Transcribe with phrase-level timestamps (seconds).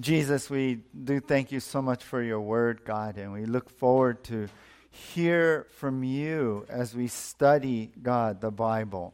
[0.00, 4.24] Jesus, we do thank you so much for your word, God, and we look forward
[4.24, 4.48] to
[4.90, 9.12] hear from you as we study, God, the Bible.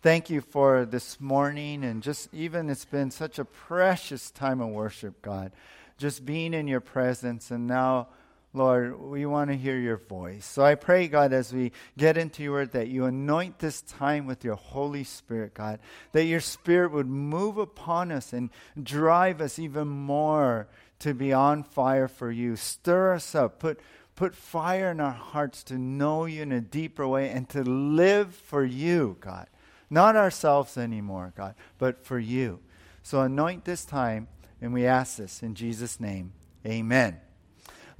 [0.00, 4.68] Thank you for this morning and just even it's been such a precious time of
[4.68, 5.50] worship, God.
[5.96, 8.06] Just being in your presence and now
[8.54, 10.46] Lord, we want to hear your voice.
[10.46, 14.26] So I pray, God, as we get into your word, that you anoint this time
[14.26, 15.80] with your Holy Spirit, God,
[16.12, 18.48] that your Spirit would move upon us and
[18.82, 20.66] drive us even more
[21.00, 22.56] to be on fire for you.
[22.56, 23.58] Stir us up.
[23.58, 23.80] Put,
[24.16, 28.34] put fire in our hearts to know you in a deeper way and to live
[28.34, 29.46] for you, God.
[29.90, 32.60] Not ourselves anymore, God, but for you.
[33.02, 34.28] So anoint this time,
[34.60, 36.32] and we ask this in Jesus' name.
[36.66, 37.18] Amen.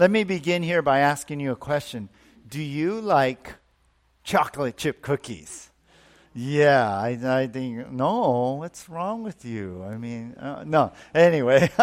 [0.01, 2.09] Let me begin here by asking you a question.
[2.49, 3.55] Do you like
[4.23, 5.71] chocolate chip cookies?
[6.33, 9.83] Yeah, I, I think, no, what's wrong with you?
[9.83, 10.93] I mean, uh, no.
[11.13, 11.69] Anyway,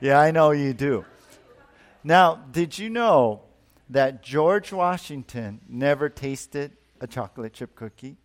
[0.00, 1.04] yeah, I know you do.
[2.02, 3.42] Now, did you know
[3.90, 8.16] that George Washington never tasted a chocolate chip cookie?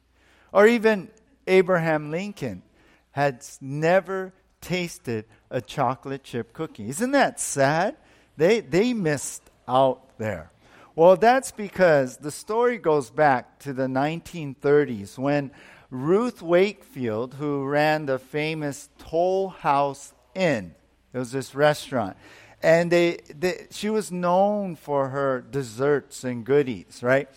[0.52, 1.12] Or even
[1.46, 2.64] Abraham Lincoln
[3.12, 6.90] had never tasted a chocolate chip cookie.
[6.90, 7.98] Isn't that sad?
[8.42, 10.50] They, they missed out there.
[10.96, 15.52] Well, that's because the story goes back to the 1930s when
[15.92, 20.74] Ruth Wakefield, who ran the famous Toll House Inn,
[21.14, 22.18] it was this restaurant,
[22.64, 27.30] and they, they, she was known for her desserts and goodies, right?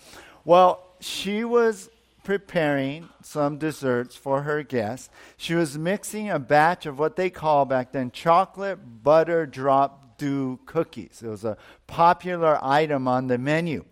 [0.42, 1.90] Well, she was
[2.22, 5.10] preparing some desserts for her guests.
[5.36, 10.58] She was mixing a batch of what they call back then chocolate butter drop do
[10.66, 11.22] cookies.
[11.24, 13.84] It was a popular item on the menu.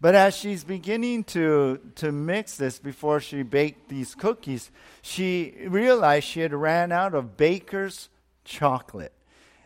[0.00, 4.70] But as she's beginning to, to mix this before she baked these cookies,
[5.02, 8.08] she realized she had ran out of baker's
[8.44, 9.12] chocolate.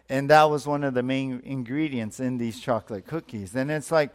[0.09, 3.55] And that was one of the main ingredients in these chocolate cookies.
[3.55, 4.11] And it's like,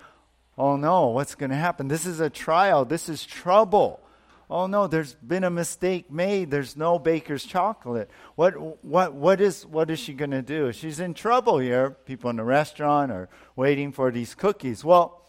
[0.58, 1.88] oh no, what's going to happen?
[1.88, 2.84] This is a trial.
[2.84, 4.02] This is trouble
[4.50, 6.50] oh no, there's been a mistake made.
[6.50, 8.10] There's no baker's chocolate.
[8.36, 10.72] What, what, what, is, what is she going to do?
[10.72, 11.92] She's in trouble here.
[11.92, 14.84] People in the restaurant are waiting for these cookies.
[14.84, 15.22] Well,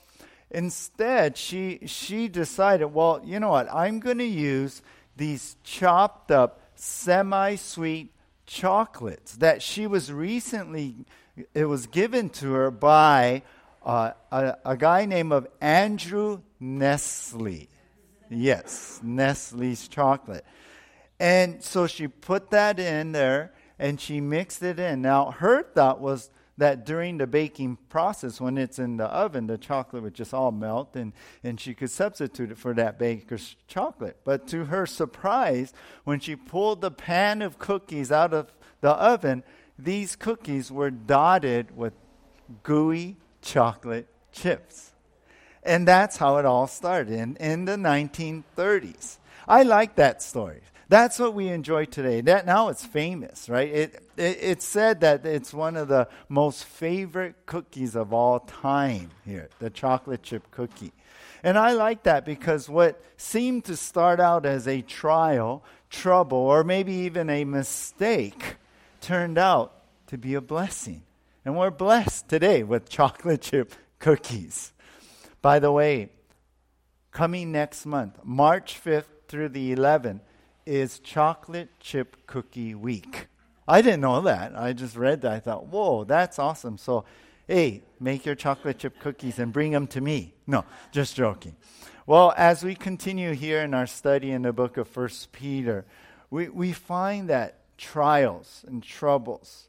[0.50, 3.68] instead, she, she decided, well, you know what?
[3.72, 4.82] I'm going to use
[5.16, 8.14] these chopped up, semi sweet
[8.46, 11.04] chocolates that she was recently,
[11.54, 13.42] it was given to her by
[13.84, 17.68] uh, a, a guy named of Andrew Nestle.
[18.30, 20.44] Yes, Nestle's chocolate.
[21.18, 25.02] And so she put that in there and she mixed it in.
[25.02, 29.58] Now, her thought was that during the baking process, when it's in the oven, the
[29.58, 34.18] chocolate would just all melt and, and she could substitute it for that baker's chocolate.
[34.24, 35.72] But to her surprise,
[36.04, 39.42] when she pulled the pan of cookies out of the oven,
[39.78, 41.94] these cookies were dotted with
[42.62, 44.89] gooey chocolate chips.
[45.70, 49.18] And that's how it all started in, in the 1930s.
[49.46, 50.62] I like that story.
[50.88, 52.22] That's what we enjoy today.
[52.22, 53.68] That now it's famous, right?
[53.68, 59.10] It, it it's said that it's one of the most favorite cookies of all time
[59.24, 60.92] here, the chocolate chip cookie.
[61.44, 66.64] And I like that because what seemed to start out as a trial, trouble, or
[66.64, 68.56] maybe even a mistake
[69.00, 69.72] turned out
[70.08, 71.04] to be a blessing.
[71.44, 74.72] And we're blessed today with chocolate chip cookies.
[75.42, 76.10] By the way,
[77.12, 80.20] coming next month, March 5th through the 11th,
[80.66, 83.26] is Chocolate Chip Cookie Week.
[83.66, 84.56] I didn't know that.
[84.56, 85.32] I just read that.
[85.32, 86.76] I thought, whoa, that's awesome.
[86.76, 87.04] So,
[87.48, 90.34] hey, make your chocolate chip cookies and bring them to me.
[90.46, 91.56] No, just joking.
[92.06, 95.86] Well, as we continue here in our study in the book of First Peter,
[96.30, 99.68] we, we find that trials and troubles,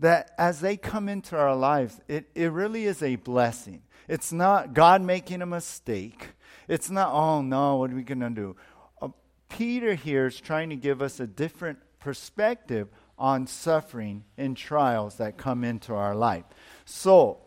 [0.00, 3.82] that as they come into our lives, it, it really is a blessing.
[4.08, 6.28] It's not God making a mistake.
[6.68, 8.56] It's not, oh no, what are we going to do?
[9.00, 9.08] Uh,
[9.48, 15.36] Peter here is trying to give us a different perspective on suffering and trials that
[15.36, 16.44] come into our life.
[16.84, 17.38] So,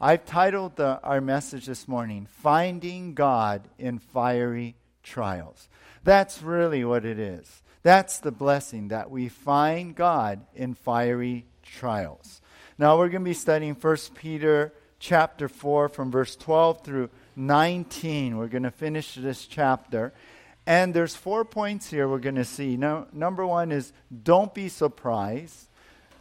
[0.00, 5.68] I've titled the, our message this morning, Finding God in Fiery Trials.
[6.02, 7.62] That's really what it is.
[7.84, 12.40] That's the blessing that we find God in fiery trials.
[12.78, 14.72] Now we're going to be studying 1 Peter
[15.04, 18.38] chapter 4 from verse 12 through 19.
[18.38, 20.14] We're going to finish this chapter.
[20.66, 22.78] And there's four points here we're going to see.
[22.78, 23.92] Number one is
[24.22, 25.68] don't be surprised.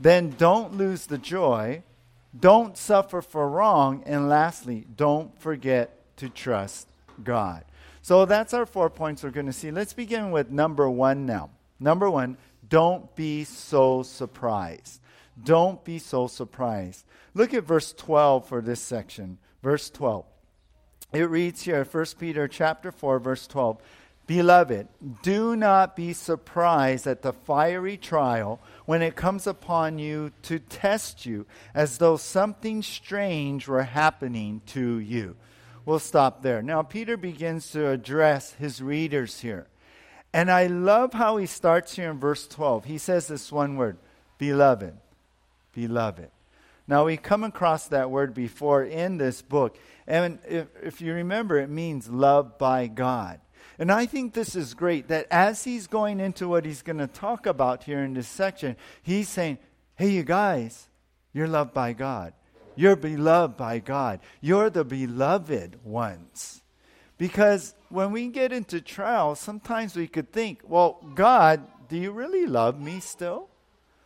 [0.01, 1.83] Then don't lose the joy.
[2.37, 4.03] Don't suffer for wrong.
[4.05, 6.89] And lastly, don't forget to trust
[7.23, 7.63] God.
[8.01, 9.71] So that's our four points we're going to see.
[9.71, 11.51] Let's begin with number one now.
[11.79, 12.35] Number one,
[12.67, 14.99] don't be so surprised.
[15.41, 17.05] Don't be so surprised.
[17.33, 19.37] Look at verse 12 for this section.
[19.61, 20.25] Verse 12.
[21.13, 23.77] It reads here, 1 Peter chapter 4, verse 12.
[24.25, 24.87] Beloved,
[25.21, 31.25] do not be surprised at the fiery trial when it comes upon you to test
[31.25, 31.45] you,
[31.75, 35.35] as though something strange were happening to you.
[35.85, 36.61] We'll stop there.
[36.61, 39.67] Now, Peter begins to address his readers here.
[40.31, 42.85] And I love how he starts here in verse 12.
[42.85, 43.97] He says this one word,
[44.37, 44.95] beloved.
[45.73, 46.29] Beloved.
[46.87, 49.77] Now, we come across that word before in this book.
[50.05, 53.39] And if, if you remember, it means loved by God.
[53.79, 57.07] And I think this is great that as he's going into what he's going to
[57.07, 59.57] talk about here in this section, he's saying,
[59.95, 60.89] hey, you guys,
[61.31, 62.33] you're loved by God.
[62.75, 64.19] You're beloved by God.
[64.41, 66.61] You're the beloved ones.
[67.17, 72.45] Because when we get into trials, sometimes we could think, well, God, do you really
[72.45, 73.49] love me still?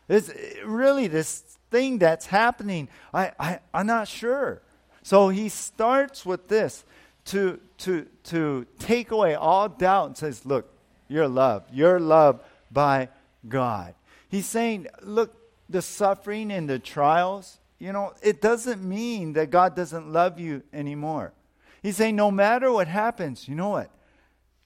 [0.10, 0.34] Is
[0.66, 2.90] really this thing that's happening?
[3.14, 4.62] I, I, I'm not sure.
[5.04, 6.84] So he starts with this
[7.26, 10.72] to, to, to take away all doubt and says, Look,
[11.08, 11.74] you're loved.
[11.74, 12.42] You're loved
[12.72, 13.10] by
[13.48, 13.96] God.
[14.30, 15.34] He's saying, Look,
[15.70, 20.64] the suffering and the trials, you know, it doesn't mean that God doesn't love you
[20.74, 21.34] anymore.
[21.82, 23.92] He's saying, no matter what happens, you know what?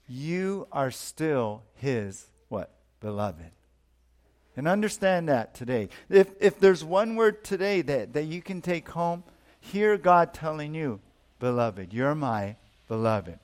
[0.08, 2.70] You are still his what?
[3.00, 3.50] Beloved.
[4.56, 5.88] And understand that today.
[6.10, 9.24] If, if there's one word today that, that you can take home,
[9.60, 11.00] hear God telling you,
[11.38, 11.92] beloved.
[11.92, 12.56] You're my
[12.86, 13.38] beloved.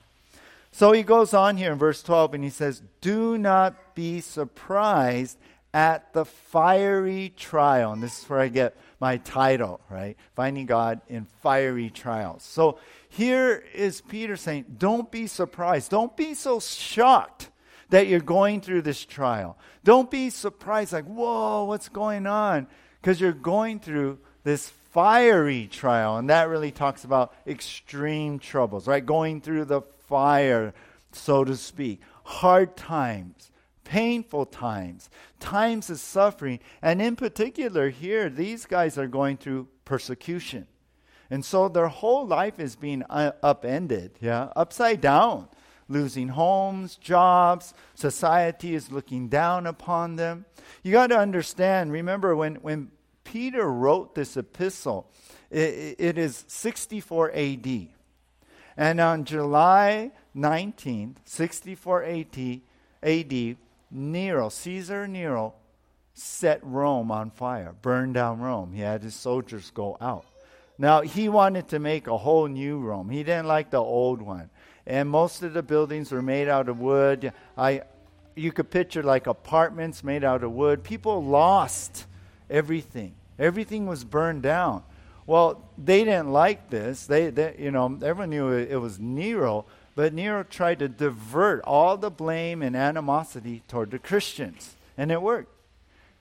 [0.71, 5.37] So he goes on here in verse 12 and he says, Do not be surprised
[5.73, 7.91] at the fiery trial.
[7.91, 10.15] And this is where I get my title, right?
[10.35, 12.43] Finding God in fiery trials.
[12.43, 12.79] So
[13.09, 15.89] here is Peter saying, Don't be surprised.
[15.91, 17.49] Don't be so shocked
[17.89, 19.57] that you're going through this trial.
[19.83, 22.67] Don't be surprised, like, Whoa, what's going on?
[23.01, 26.17] Because you're going through this fiery trial.
[26.17, 29.05] And that really talks about extreme troubles, right?
[29.05, 30.73] Going through the fire,
[31.11, 32.01] so to speak.
[32.23, 33.51] Hard times,
[33.83, 35.09] painful times,
[35.39, 36.59] times of suffering.
[36.81, 40.67] And in particular, here, these guys are going through persecution.
[41.31, 45.47] And so their whole life is being uh, upended, yeah, upside down.
[45.89, 50.45] Losing homes, jobs, society is looking down upon them.
[50.83, 52.91] You got to understand, remember when, when
[53.23, 55.09] Peter wrote this epistle,
[55.49, 57.87] it, it is 64 AD.
[58.77, 62.61] And on July 19th, 64 AD,
[63.03, 63.57] AD,
[63.91, 65.55] Nero, Caesar Nero,
[66.13, 68.73] set Rome on fire, burned down Rome.
[68.73, 70.25] He had his soldiers go out.
[70.77, 73.09] Now, he wanted to make a whole new Rome.
[73.09, 74.49] He didn't like the old one.
[74.89, 77.31] And most of the buildings were made out of wood.
[77.55, 77.83] I,
[78.35, 80.83] you could picture like apartments made out of wood.
[80.83, 82.07] People lost
[82.49, 83.13] everything.
[83.37, 84.81] Everything was burned down.
[85.27, 87.05] Well, they didn't like this.
[87.05, 91.61] They, they you know, everyone knew it, it was Nero, but Nero tried to divert
[91.65, 95.53] all the blame and animosity toward the Christians, and it worked.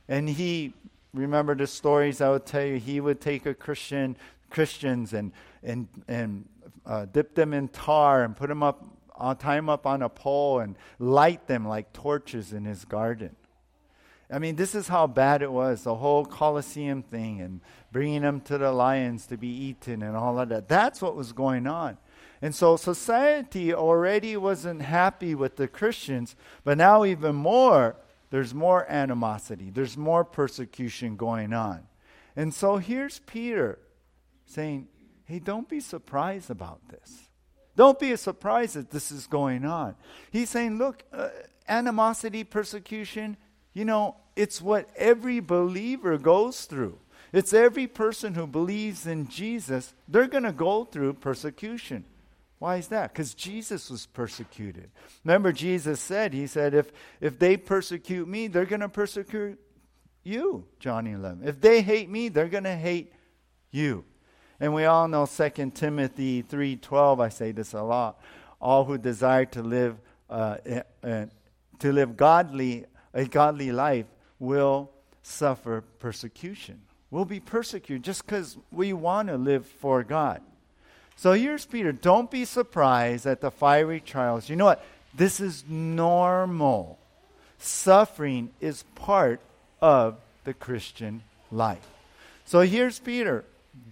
[0.09, 0.75] And he,
[1.15, 4.15] remember the stories I would tell you, he would take a Christian,
[4.51, 5.33] Christians and
[5.63, 6.47] and and
[6.89, 8.85] uh, dip them in tar and put them up,
[9.17, 13.37] uh, tie them up on a pole and light them like torches in his garden.
[14.31, 17.61] I mean, this is how bad it was the whole Colosseum thing and
[17.93, 20.69] bringing them to the lions to be eaten and all of that.
[20.69, 21.99] That's what was going on.
[22.41, 27.97] And so society already wasn't happy with the Christians, but now even more,
[28.31, 31.87] there's more animosity, there's more persecution going on.
[32.37, 33.79] And so here's Peter
[34.47, 34.89] saying,
[35.29, 37.29] Hey, don't be surprised about this.
[37.77, 39.95] Don't be surprised that this is going on.
[40.33, 41.29] He's saying, Look, uh,
[41.69, 43.37] animosity, persecution,
[43.75, 46.99] you know, it's what every believer goes through.
[47.31, 52.05] It's every person who believes in Jesus, they're going to go through persecution.
[52.59, 53.13] Why is that?
[53.13, 54.91] Because Jesus was persecuted.
[55.25, 59.61] Remember, Jesus said, He said, if, if they persecute me, they're going to persecute
[60.25, 61.47] you, John 11.
[61.47, 63.13] If they hate me, they're going to hate
[63.71, 64.07] you.
[64.61, 68.21] And we all know 2 Timothy 3.12, I say this a lot.
[68.61, 69.97] All who desire to live,
[70.29, 70.57] uh,
[71.05, 71.27] uh,
[71.79, 74.07] to live godly a godly life
[74.39, 74.91] will
[75.23, 76.81] suffer persecution.
[77.11, 80.43] We'll be persecuted just because we want to live for God.
[81.17, 81.91] So here's Peter.
[81.91, 84.49] Don't be surprised at the fiery trials.
[84.49, 84.85] You know what?
[85.15, 86.99] This is normal.
[87.59, 89.41] Suffering is part
[89.81, 91.87] of the Christian life.
[92.45, 93.45] So here's Peter.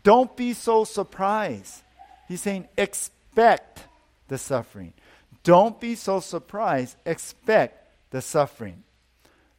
[0.07, 1.83] Don't be so surprised.
[2.29, 3.89] He's saying, expect
[4.29, 4.93] the suffering.
[5.43, 6.97] Don't be so surprised.
[7.05, 8.85] Expect the suffering.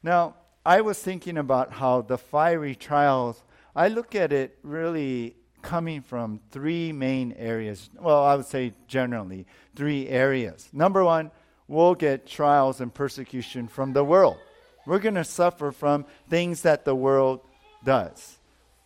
[0.01, 0.35] Now,
[0.65, 3.43] I was thinking about how the fiery trials,
[3.75, 7.89] I look at it really coming from three main areas.
[7.99, 10.69] Well, I would say generally three areas.
[10.71, 11.29] Number one,
[11.67, 14.37] we'll get trials and persecution from the world.
[14.85, 17.41] We're going to suffer from things that the world
[17.83, 18.37] does.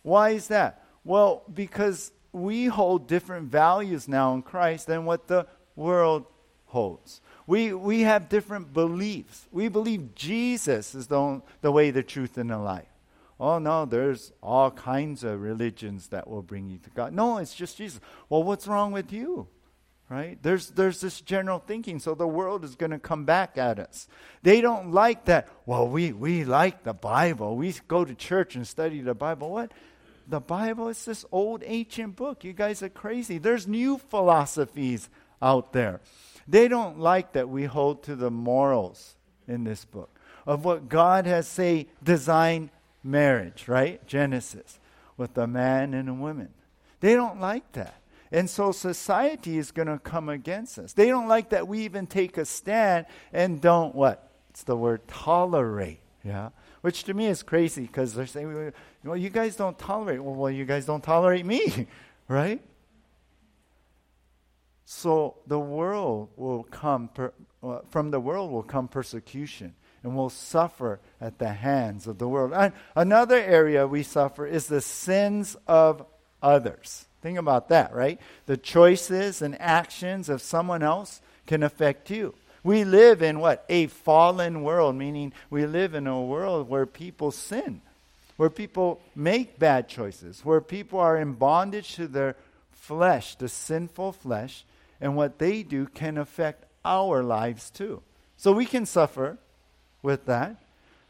[0.02, 0.81] Why is that?
[1.04, 6.26] Well, because we hold different values now in Christ than what the world
[6.66, 7.20] holds.
[7.46, 9.46] We, we have different beliefs.
[9.50, 12.86] We believe Jesus is the, the way, the truth, and the life.
[13.38, 17.12] Oh, no, there's all kinds of religions that will bring you to God.
[17.12, 18.00] No, it's just Jesus.
[18.28, 19.48] Well, what's wrong with you?
[20.08, 20.38] Right?
[20.42, 21.98] There's, there's this general thinking.
[21.98, 24.06] So the world is going to come back at us.
[24.42, 25.48] They don't like that.
[25.66, 27.56] Well, we, we like the Bible.
[27.56, 29.50] We go to church and study the Bible.
[29.50, 29.72] What?
[30.32, 32.42] The Bible is this old ancient book.
[32.42, 33.36] You guys are crazy.
[33.36, 35.10] There's new philosophies
[35.42, 36.00] out there.
[36.48, 41.26] They don't like that we hold to the morals in this book of what God
[41.26, 42.70] has, say, designed
[43.04, 44.06] marriage, right?
[44.06, 44.80] Genesis,
[45.18, 46.48] with a man and a woman.
[47.00, 48.00] They don't like that.
[48.30, 50.94] And so society is going to come against us.
[50.94, 54.30] They don't like that we even take a stand and don't what?
[54.48, 56.00] It's the word tolerate.
[56.24, 56.50] Yeah.
[56.82, 58.72] Which to me is crazy because they're saying,
[59.04, 60.22] well, you guys don't tolerate.
[60.22, 61.86] Well, well, you guys don't tolerate me,
[62.28, 62.60] right?
[64.84, 70.28] So the world will come, per, uh, from the world will come persecution and will
[70.28, 72.52] suffer at the hands of the world.
[72.52, 76.04] And another area we suffer is the sins of
[76.42, 77.06] others.
[77.22, 78.20] Think about that, right?
[78.46, 82.34] The choices and actions of someone else can affect you.
[82.64, 83.64] We live in what?
[83.68, 87.80] A fallen world, meaning we live in a world where people sin,
[88.36, 92.36] where people make bad choices, where people are in bondage to their
[92.70, 94.64] flesh, the sinful flesh,
[95.00, 98.02] and what they do can affect our lives too.
[98.36, 99.38] So we can suffer
[100.02, 100.56] with that.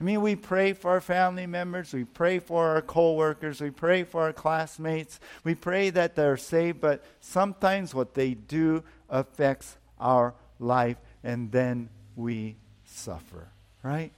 [0.00, 4.02] I mean, we pray for our family members, we pray for our coworkers, we pray
[4.02, 10.35] for our classmates, we pray that they're saved, but sometimes what they do affects our
[10.59, 13.49] life, and then we suffer,
[13.83, 14.12] right?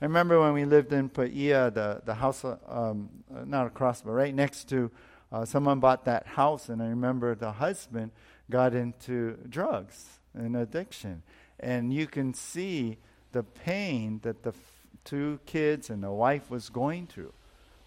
[0.00, 3.08] I remember when we lived in Paia, the, the house, um,
[3.46, 4.90] not across, but right next to,
[5.32, 8.12] uh, someone bought that house, and I remember the husband
[8.50, 11.22] got into drugs and addiction.
[11.60, 12.98] And you can see
[13.32, 17.32] the pain that the f- two kids and the wife was going through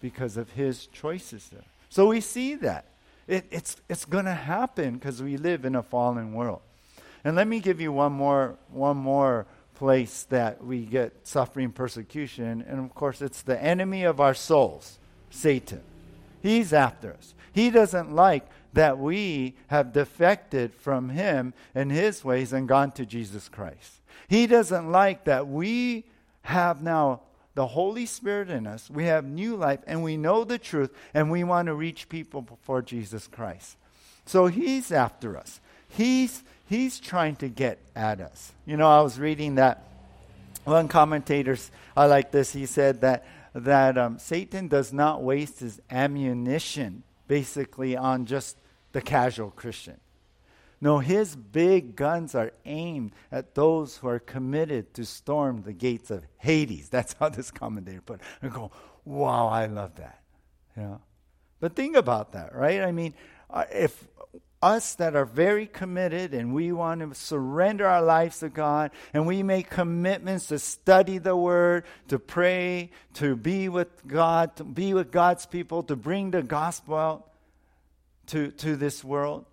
[0.02, 1.64] because of his choices there.
[1.90, 2.86] So we see that.
[3.28, 6.62] It, it's it's going to happen because we live in a fallen world.
[7.24, 12.64] And let me give you one more one more place that we get suffering persecution,
[12.68, 15.00] and of course it's the enemy of our souls,
[15.32, 15.82] Satan.
[16.42, 17.34] He's after us.
[17.52, 23.06] He doesn't like that we have defected from him and his ways and gone to
[23.06, 24.02] Jesus Christ.
[24.28, 26.06] He doesn't like that we
[26.44, 27.22] have now
[27.54, 28.90] the Holy Spirit in us.
[28.90, 32.42] We have new life and we know the truth and we want to reach people
[32.42, 33.78] before Jesus Christ.
[34.26, 35.60] So he's after us.
[35.90, 38.54] He's he's trying to get at us.
[38.66, 39.84] You know, I was reading that
[40.64, 41.58] one commentator
[41.98, 42.54] I like this.
[42.54, 48.56] He said that that um, Satan does not waste his ammunition basically on just
[48.94, 50.00] the casual Christian.
[50.80, 56.10] No, his big guns are aimed at those who are committed to storm the gates
[56.10, 56.88] of Hades.
[56.88, 58.26] That's how this commentator put it.
[58.42, 58.72] And go,
[59.04, 60.22] wow, I love that.
[60.78, 60.98] Yeah.
[61.60, 62.82] But think about that, right?
[62.82, 63.14] I mean,
[63.50, 64.08] uh, if
[64.62, 69.26] us that are very committed and we want to surrender our lives to God and
[69.26, 74.94] we make commitments to study the Word, to pray, to be with God, to be
[74.94, 77.32] with God's people, to bring the gospel out
[78.28, 79.46] to, to this world,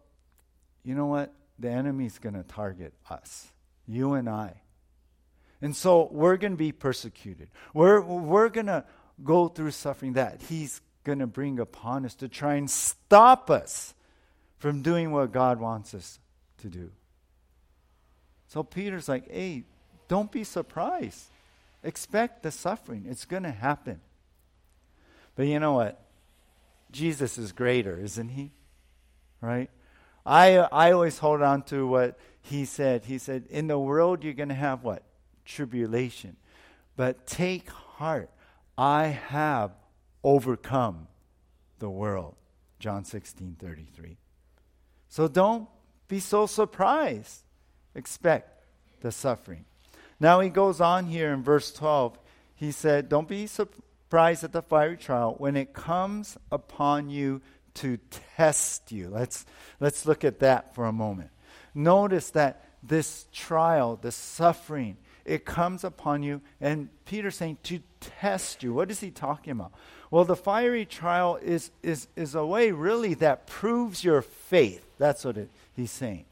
[0.85, 1.33] you know what?
[1.59, 3.49] The enemy's going to target us,
[3.87, 4.61] you and I.
[5.61, 7.49] And so we're going to be persecuted.
[7.75, 8.85] We're, we're going to
[9.25, 13.95] go through suffering that he's going to bring upon us to try and stop us
[14.59, 16.19] from doing what God wants us
[16.59, 16.91] to do.
[18.49, 19.65] So Peter's like, hey,
[20.09, 21.25] don't be surprised.
[21.85, 24.01] Expect the suffering, it's going to happen.
[25.37, 26.03] But you know what?
[26.91, 28.51] Jesus is greater, isn't he?
[29.41, 29.71] Right?
[30.27, 33.05] I, I always hold on to what he said.
[33.05, 35.05] He said, In the world, you're going to have what?
[35.45, 36.37] Tribulation.
[36.97, 38.31] But take heart.
[38.77, 39.73] I have
[40.25, 41.07] overcome
[41.79, 42.35] the world.
[42.79, 44.17] John 16 33.
[45.09, 45.69] So don't
[46.09, 47.43] be so surprised.
[47.95, 48.65] Expect
[49.01, 49.65] the suffering.
[50.21, 52.19] Now he goes on here in verse 12.
[52.57, 57.41] He said, Don't be surprised at the fiery trial when it comes upon you
[57.75, 57.99] to
[58.37, 59.09] test you.
[59.09, 59.47] Let's,
[59.79, 61.31] let's look at that for a moment.
[61.75, 66.41] Notice that this trial, the suffering, it comes upon you.
[66.61, 68.73] And Peter's saying to test you.
[68.73, 69.73] What is he talking about?
[70.11, 74.88] Well, the fiery trial is, is, is a way really that proves your faith.
[74.99, 76.25] That's what it, he's saying.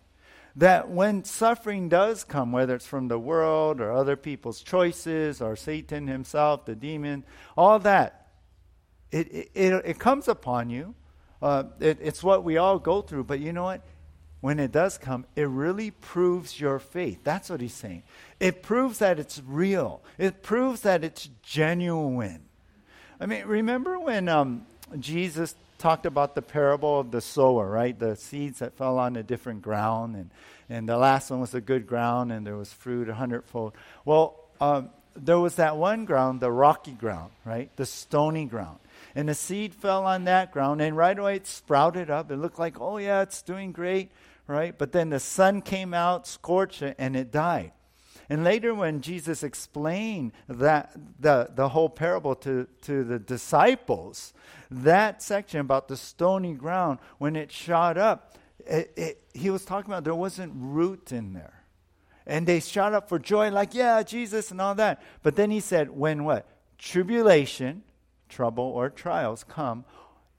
[0.56, 5.54] That when suffering does come, whether it's from the world or other people's choices or
[5.54, 7.24] Satan himself, the demon,
[7.56, 8.28] all that,
[9.10, 10.94] it, it, it, it comes upon you.
[11.42, 13.24] Uh, it, it's what we all go through.
[13.24, 13.82] But you know what?
[14.40, 17.20] When it does come, it really proves your faith.
[17.24, 18.02] That's what he's saying.
[18.38, 22.42] It proves that it's real, it proves that it's genuine.
[23.18, 24.66] I mean, remember when um,
[24.98, 27.98] Jesus talked about the parable of the sower, right?
[27.98, 30.30] The seeds that fell on a different ground, and,
[30.68, 33.74] and the last one was a good ground, and there was fruit a hundredfold.
[34.04, 37.74] Well, um, there was that one ground, the rocky ground, right?
[37.76, 38.78] The stony ground.
[39.14, 42.30] And the seed fell on that ground, and right away it sprouted up.
[42.30, 44.10] It looked like, oh, yeah, it's doing great,
[44.46, 44.76] right?
[44.76, 47.72] But then the sun came out, scorched it, and it died.
[48.28, 54.32] And later, when Jesus explained that the, the whole parable to, to the disciples,
[54.70, 59.90] that section about the stony ground, when it shot up, it, it, he was talking
[59.90, 61.62] about there wasn't root in there.
[62.26, 65.00] And they shot up for joy, like, yeah, Jesus, and all that.
[65.22, 66.48] But then he said, when what?
[66.78, 67.84] Tribulation,
[68.28, 69.84] trouble, or trials come,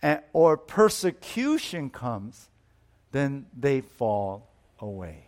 [0.02, 2.50] and, or persecution comes,
[3.14, 5.27] then they fall away.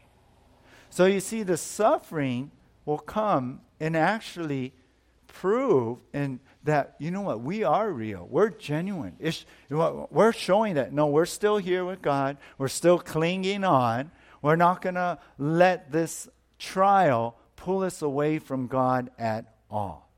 [0.89, 2.51] So you see, the suffering
[2.85, 4.73] will come and actually
[5.27, 8.27] prove and that you know what we are real.
[8.29, 9.15] We're genuine.
[9.19, 12.37] It's, we're showing that no we're still here with god.
[12.57, 14.11] We're still clinging on.
[14.41, 16.27] We're not going to let this
[16.57, 20.09] trial pull us away from god at all.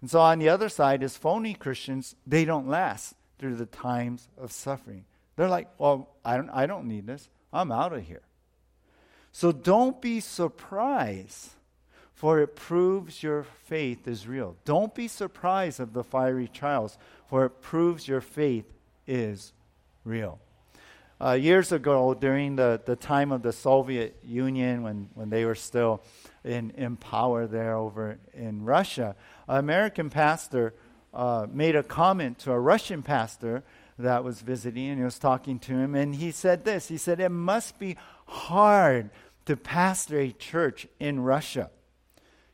[0.00, 4.28] And so on the other side is phony christians they don't last through the times
[4.38, 5.04] of suffering.
[5.36, 7.28] They're like well i don't i don't need this.
[7.52, 8.22] I'm out of here
[9.34, 11.50] so don't be surprised,
[12.12, 14.54] for it proves your faith is real.
[14.64, 18.72] Don't be surprised of the fiery trials, for it proves your faith
[19.08, 19.52] is
[20.04, 20.38] real.
[21.20, 25.56] Uh, years ago, during the, the time of the Soviet Union, when, when they were
[25.56, 26.00] still
[26.44, 29.16] in, in power there over in Russia,
[29.48, 30.74] an American pastor
[31.12, 33.64] uh, made a comment to a Russian pastor
[33.98, 37.18] that was visiting, and he was talking to him, and he said this He said,
[37.18, 39.10] It must be hard
[39.46, 41.70] to pastor a church in Russia.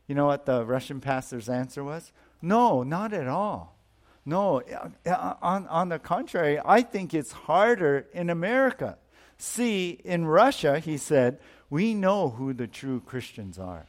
[0.06, 2.12] You know what the Russian pastor's answer was?
[2.42, 3.76] No, not at all.
[4.26, 4.62] No,
[5.06, 8.98] uh, on, on the contrary, I think it's harder in America.
[9.38, 11.38] See, in Russia, he said,
[11.70, 13.86] we know who the true Christians are.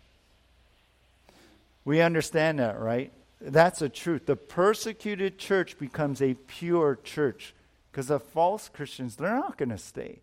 [1.83, 3.11] We understand that, right?
[3.41, 4.27] That's a truth.
[4.27, 7.53] The persecuted church becomes a pure church
[7.91, 10.19] because the false Christians, they're not going to stay,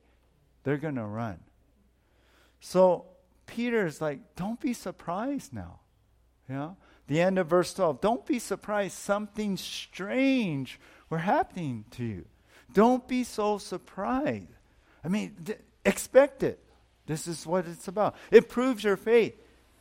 [0.63, 1.41] they're going to run.
[2.61, 3.07] So
[3.47, 5.81] Peter's like, don't be surprised now.
[6.49, 6.71] Yeah?
[7.07, 8.01] The end of verse 12.
[8.01, 8.95] Don't be surprised.
[8.95, 10.79] Something strange
[11.11, 12.25] were happening to you.
[12.75, 14.47] Don't be so surprised.
[15.03, 16.63] I mean, d- expect it.
[17.07, 18.15] This is what it's about.
[18.31, 19.35] It proves your faith.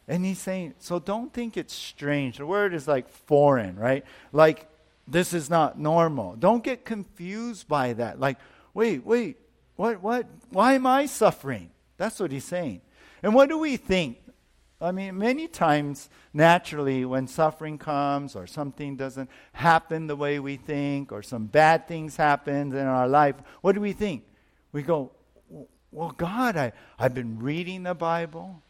[0.07, 2.37] And he's saying, so don't think it's strange.
[2.37, 4.05] The word is like foreign, right?
[4.31, 4.69] Like,
[5.05, 6.37] this is not normal.
[6.37, 8.19] Don't get confused by that.
[8.19, 8.37] Like,
[8.73, 9.37] wait, wait,
[9.75, 11.71] what, what, why am I suffering?
[11.97, 12.81] That's what he's saying.
[13.23, 14.17] And what do we think?
[14.79, 20.57] I mean, many times, naturally, when suffering comes or something doesn't happen the way we
[20.57, 24.23] think or some bad things happen in our life, what do we think?
[24.71, 25.11] We go,
[25.91, 28.61] well, God, I, I've been reading the Bible.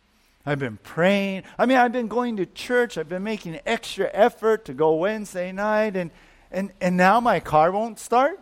[0.46, 1.44] I've been praying.
[1.58, 2.98] I mean, I've been going to church.
[2.98, 6.10] I've been making extra effort to go Wednesday night, and,
[6.52, 8.40] and, and now my car won't start?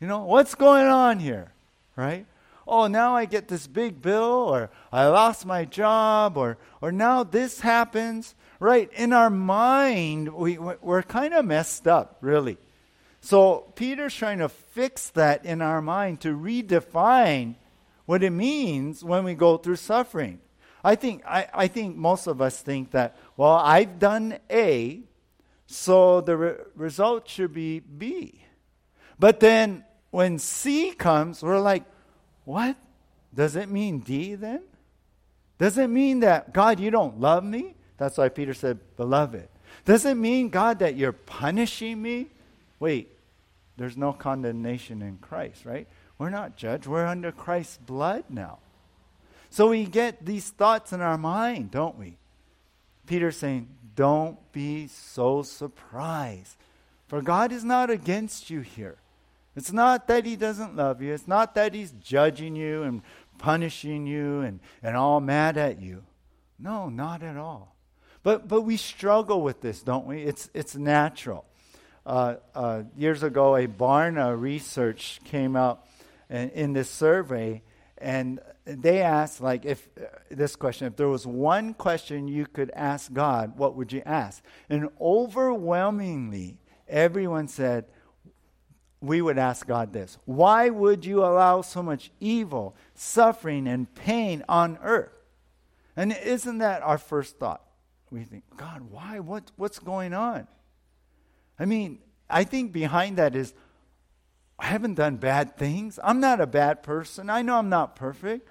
[0.00, 1.52] You know, what's going on here?
[1.96, 2.26] Right?
[2.66, 7.24] Oh, now I get this big bill, or I lost my job, or, or now
[7.24, 8.34] this happens.
[8.60, 8.92] Right?
[8.92, 12.58] In our mind, we, we're kind of messed up, really.
[13.20, 17.56] So Peter's trying to fix that in our mind to redefine
[18.06, 20.38] what it means when we go through suffering.
[20.84, 25.02] I think, I, I think most of us think that, well, I've done A,
[25.66, 28.44] so the re- result should be B.
[29.18, 31.82] But then when C comes, we're like,
[32.44, 32.76] what?
[33.34, 34.62] Does it mean D then?
[35.58, 37.74] Does it mean that, God, you don't love me?
[37.96, 39.48] That's why Peter said, Beloved.
[39.84, 42.28] Does it mean, God, that you're punishing me?
[42.78, 43.08] Wait,
[43.76, 45.86] there's no condemnation in Christ, right?
[46.18, 46.86] We're not judged.
[46.86, 48.58] We're under Christ's blood now.
[49.50, 52.16] So we get these thoughts in our mind, don't we?
[53.06, 56.56] Peter's saying, Don't be so surprised.
[57.08, 58.96] For God is not against you here.
[59.54, 61.12] It's not that he doesn't love you.
[61.12, 63.02] It's not that he's judging you and
[63.38, 66.04] punishing you and, and all mad at you.
[66.58, 67.76] No, not at all.
[68.22, 70.22] But, but we struggle with this, don't we?
[70.22, 71.44] It's, it's natural.
[72.06, 75.86] Uh, uh, years ago, a Barna research came out
[76.30, 77.62] in, in this survey,
[77.98, 82.70] and they asked, like, if uh, this question, if there was one question you could
[82.74, 84.42] ask God, what would you ask?
[84.68, 87.86] And overwhelmingly, everyone said,
[89.02, 94.44] we would ask God this Why would you allow so much evil, suffering, and pain
[94.48, 95.12] on earth?
[95.96, 97.62] And isn't that our first thought?
[98.10, 99.20] We think, God, why?
[99.20, 100.46] What, what's going on?
[101.58, 101.98] I mean,
[102.30, 103.52] I think behind that is,
[104.58, 105.98] I haven't done bad things.
[106.02, 107.28] I'm not a bad person.
[107.28, 108.48] I know I'm not perfect.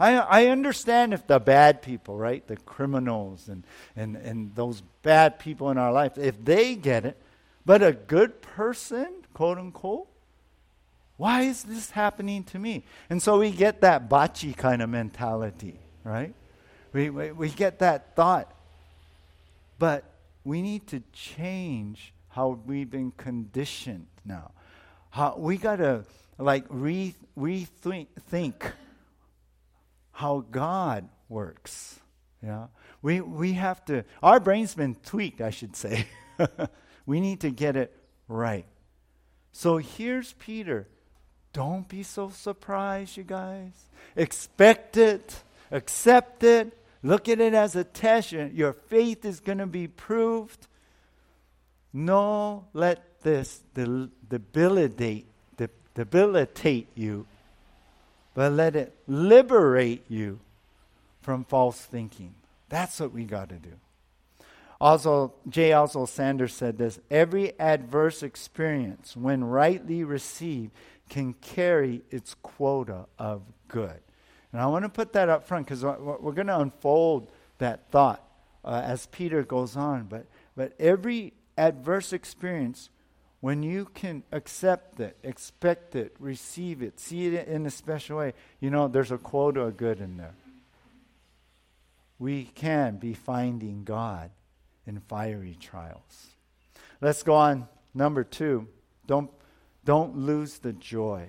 [0.00, 5.38] I, I understand if the bad people, right, the criminals and, and, and those bad
[5.38, 7.22] people in our life, if they get it,
[7.64, 10.08] but a good person, quote unquote,
[11.16, 12.84] why is this happening to me?
[13.08, 16.34] And so we get that bachi kind of mentality, right?
[16.92, 18.52] We, we, we get that thought.
[19.78, 20.04] But
[20.44, 24.52] we need to change how we've been conditioned now.
[25.10, 26.04] How we got to
[26.38, 28.72] like re, rethink think
[30.12, 32.00] how God works.
[32.42, 32.66] Yeah.
[33.02, 36.06] We we have to our brain's been tweaked, I should say.
[37.06, 37.94] we need to get it
[38.28, 38.66] right.
[39.52, 40.88] So here's Peter.
[41.52, 43.72] Don't be so surprised, you guys.
[44.16, 48.32] Expect it, accept it, look at it as a test.
[48.32, 50.66] Your faith is going to be proved.
[51.92, 55.26] No, let this debilitate,
[55.94, 57.26] debilitate you,
[58.34, 60.40] but let it liberate you
[61.20, 62.34] from false thinking.
[62.70, 63.74] That's what we got to do.
[64.82, 65.74] Also, J.
[65.74, 70.72] Oswald Sanders said this every adverse experience, when rightly received,
[71.08, 74.00] can carry its quota of good.
[74.50, 78.28] And I want to put that up front because we're going to unfold that thought
[78.64, 80.06] uh, as Peter goes on.
[80.06, 82.90] But, but every adverse experience,
[83.38, 88.34] when you can accept it, expect it, receive it, see it in a special way,
[88.58, 90.34] you know, there's a quota of good in there.
[92.18, 94.32] We can be finding God
[94.86, 96.28] in fiery trials.
[97.00, 97.68] Let's go on.
[97.94, 98.68] Number two,
[99.06, 99.30] don't,
[99.84, 101.28] don't lose the joy.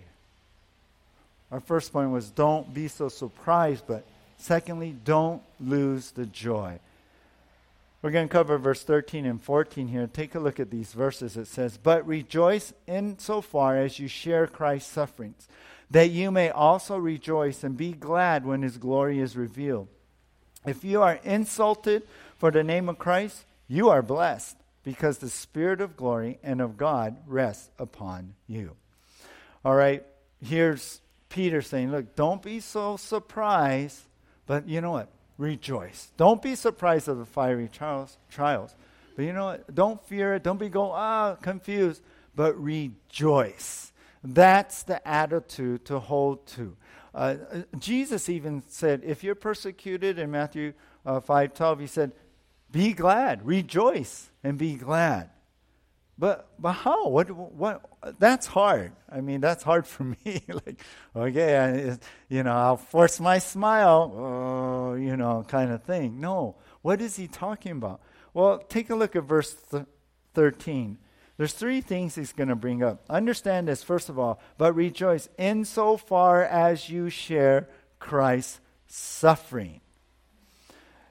[1.52, 4.06] Our first point was don't be so surprised, but
[4.38, 6.80] secondly, don't lose the joy.
[8.02, 10.08] We're going to cover verse 13 and 14 here.
[10.08, 11.38] Take a look at these verses.
[11.38, 15.48] It says, But rejoice in so far as you share Christ's sufferings,
[15.90, 19.88] that you may also rejoice and be glad when his glory is revealed.
[20.66, 22.04] If you are insulted
[22.38, 26.78] for the name of Christ, you are blessed, because the Spirit of glory and of
[26.78, 28.76] God rests upon you.
[29.64, 30.06] All right,
[30.42, 34.02] here's Peter saying, Look, don't be so surprised,
[34.46, 35.10] but you know what?
[35.38, 36.12] rejoice.
[36.18, 38.76] Don't be surprised of the fiery trials, trials.
[39.16, 39.74] But you know what?
[39.74, 40.44] Don't fear it.
[40.44, 42.02] Don't be go ah confused,
[42.36, 43.92] but rejoice.
[44.24, 46.76] That's the attitude to hold to.
[47.14, 47.36] Uh,
[47.78, 50.74] Jesus even said, if you're persecuted in Matthew
[51.06, 52.12] uh, 5:12, he said,
[52.74, 55.30] "Be glad, rejoice, and be glad."
[56.18, 57.08] But but how?
[57.08, 57.82] What what?
[58.20, 58.92] That's hard.
[59.10, 60.42] I mean, that's hard for me.
[60.48, 60.84] like,
[61.16, 61.98] okay, I,
[62.30, 66.20] you know, I'll force my smile, oh, you know, kind of thing.
[66.20, 66.56] No.
[66.82, 68.02] What is he talking about?
[68.34, 69.86] Well, take a look at verse th-
[70.34, 70.98] 13.
[71.38, 73.06] There's three things he's going to bring up.
[73.10, 79.82] Understand this, first of all, but rejoice insofar as you share Christ's suffering.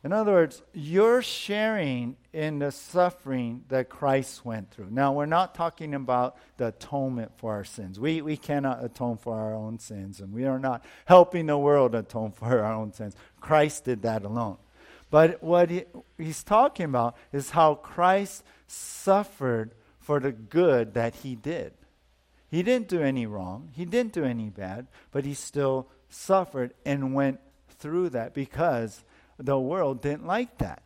[0.04, 4.88] In other words, you're sharing in the suffering that Christ went through.
[4.90, 8.00] Now, we're not talking about the atonement for our sins.
[8.00, 11.94] We, we cannot atone for our own sins, and we are not helping the world
[11.94, 13.14] atone for our own sins.
[13.40, 14.56] Christ did that alone.
[15.08, 15.84] But what he,
[16.18, 21.74] he's talking about is how Christ suffered for the good that he did.
[22.50, 27.14] He didn't do any wrong, he didn't do any bad, but he still suffered and
[27.14, 29.04] went through that because
[29.38, 30.82] the world didn't like that.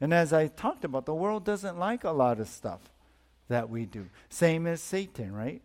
[0.00, 2.80] And as I talked about, the world doesn't like a lot of stuff
[3.48, 4.06] that we do.
[4.30, 5.60] Same as Satan, right?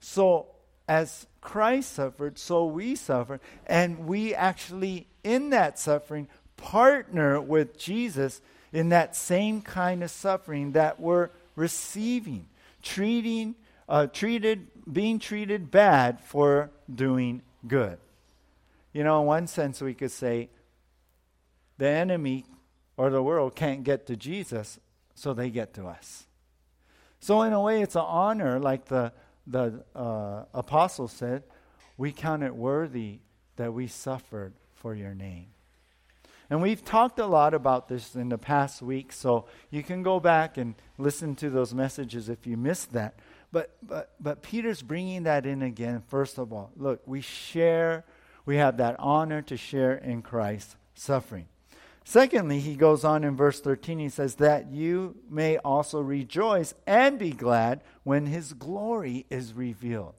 [0.00, 0.46] So
[0.88, 3.40] as Christ suffered, so we suffer.
[3.66, 8.40] And we actually, in that suffering, partner with Jesus
[8.72, 12.46] in that same kind of suffering that we're receiving.
[12.82, 13.54] Treating,
[13.88, 17.98] uh, treated, being treated bad for doing good.
[18.92, 20.48] You know, in one sense, we could say,
[21.78, 22.44] the enemy
[22.96, 24.78] or the world can't get to Jesus,
[25.14, 26.26] so they get to us.
[27.20, 29.12] So, in a way, it's an honor, like the,
[29.46, 31.44] the uh, apostle said,
[31.96, 33.20] we count it worthy
[33.56, 35.48] that we suffered for your name.
[36.50, 40.18] And we've talked a lot about this in the past week, so you can go
[40.18, 43.18] back and listen to those messages if you missed that.
[43.52, 46.70] But, but, but Peter's bringing that in again, first of all.
[46.76, 48.04] Look, we share,
[48.46, 51.48] we have that honor to share in Christ's suffering.
[52.08, 57.18] Secondly, he goes on in verse 13, he says, That you may also rejoice and
[57.18, 60.14] be glad when his glory is revealed.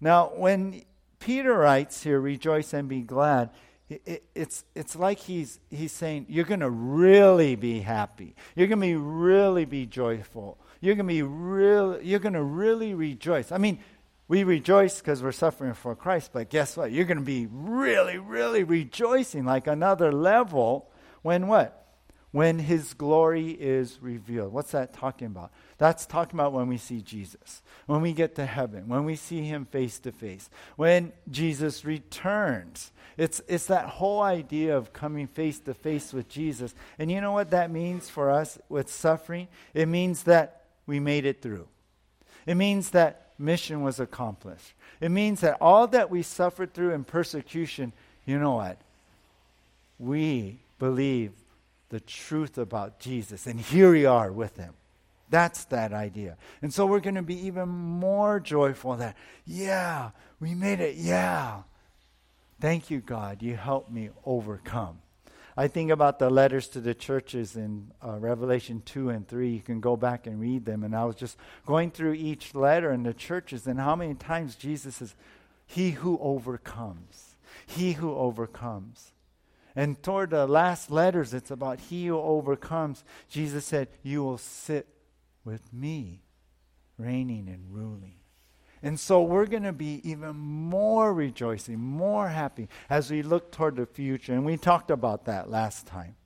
[0.00, 0.82] Now, when
[1.20, 3.50] Peter writes here, rejoice and be glad,
[3.88, 8.34] it, it, it's, it's like he's, he's saying, You're going to really be happy.
[8.56, 10.58] You're going to be really be joyful.
[10.80, 13.52] You're going to be real, you're going to really rejoice.
[13.52, 13.78] I mean,
[14.26, 16.90] we rejoice because we're suffering for Christ, but guess what?
[16.90, 20.90] You're going to be really, really rejoicing like another level
[21.22, 21.86] when what?
[22.30, 24.52] When his glory is revealed.
[24.52, 25.50] What's that talking about?
[25.78, 29.42] That's talking about when we see Jesus, when we get to heaven, when we see
[29.42, 32.92] him face to face, when Jesus returns.
[33.16, 36.74] It's, it's that whole idea of coming face to face with Jesus.
[36.98, 39.48] And you know what that means for us with suffering?
[39.74, 41.66] It means that we made it through.
[42.46, 44.74] It means that mission was accomplished.
[45.00, 47.92] It means that all that we suffered through in persecution,
[48.24, 48.78] you know what?
[49.98, 51.32] We believe
[51.88, 53.46] the truth about Jesus.
[53.46, 54.74] And here we are with him.
[55.30, 56.36] That's that idea.
[56.62, 60.10] And so we're going to be even more joyful that, yeah,
[60.40, 60.96] we made it.
[60.96, 61.62] Yeah.
[62.60, 63.42] Thank you, God.
[63.42, 64.98] You helped me overcome.
[65.56, 69.50] I think about the letters to the churches in uh, Revelation 2 and 3.
[69.50, 70.84] You can go back and read them.
[70.84, 71.36] And I was just
[71.66, 75.14] going through each letter in the churches and how many times Jesus says,
[75.66, 77.36] He who overcomes.
[77.66, 79.12] He who overcomes.
[79.78, 83.04] And toward the last letters, it's about he who overcomes.
[83.28, 84.88] Jesus said, You will sit
[85.44, 86.24] with me,
[86.98, 88.16] reigning and ruling.
[88.82, 93.76] And so we're going to be even more rejoicing, more happy as we look toward
[93.76, 94.32] the future.
[94.32, 96.16] And we talked about that last time.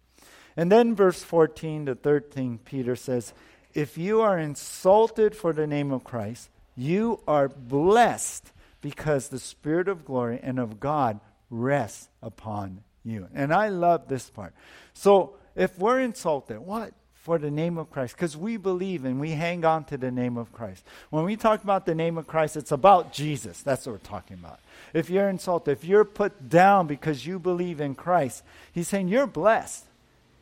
[0.57, 3.35] And then, verse 14 to 13, Peter says,
[3.75, 9.88] If you are insulted for the name of Christ, you are blessed because the Spirit
[9.88, 13.29] of glory and of God rests upon you.
[13.35, 14.55] And I love this part.
[14.95, 16.93] So if we're insulted, what?
[17.15, 18.17] For the name of Christ.
[18.17, 20.85] Because we believe and we hang on to the name of Christ.
[21.11, 23.62] When we talk about the name of Christ, it's about Jesus.
[23.62, 24.59] That's what we're talking about.
[24.93, 29.29] If you're insulted, if you're put down because you believe in Christ, he's saying you're
[29.29, 29.85] blessed.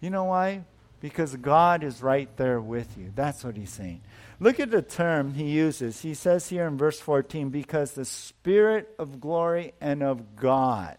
[0.00, 0.64] You know why?
[1.00, 3.12] Because God is right there with you.
[3.14, 4.00] That's what he's saying.
[4.38, 6.00] Look at the term he uses.
[6.00, 10.96] He says here in verse 14, because the Spirit of glory and of God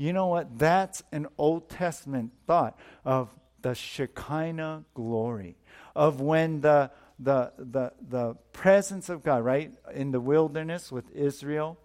[0.00, 0.58] you know what?
[0.58, 3.28] That's an Old Testament thought of
[3.60, 5.58] the Shekinah glory,
[5.94, 11.76] of when the, the, the, the presence of God, right, in the wilderness with Israel,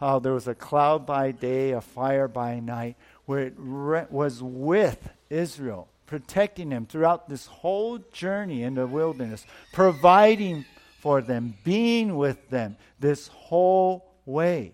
[0.00, 4.42] how there was a cloud by day, a fire by night, where it re- was
[4.42, 10.64] with Israel, protecting them throughout this whole journey in the wilderness, providing
[11.00, 14.72] for them, being with them this whole way.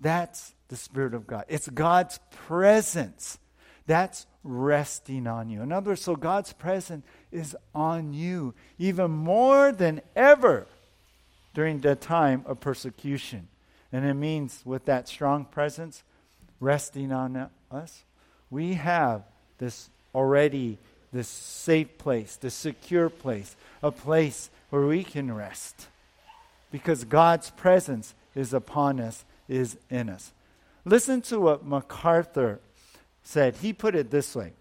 [0.00, 1.44] That's the Spirit of God.
[1.48, 3.38] It's God's presence
[3.86, 5.62] that's resting on you.
[5.62, 10.66] In other words, so God's presence is on you even more than ever
[11.52, 13.48] during the time of persecution.
[13.92, 16.02] And it means with that strong presence
[16.60, 18.04] resting on us,
[18.50, 19.22] we have
[19.58, 20.78] this already
[21.14, 25.86] this safe place, this secure place, a place where we can rest.
[26.72, 30.32] Because God's presence is upon us, is in us.
[30.84, 32.60] Listen to what MacArthur
[33.22, 33.56] said.
[33.56, 34.52] He put it this way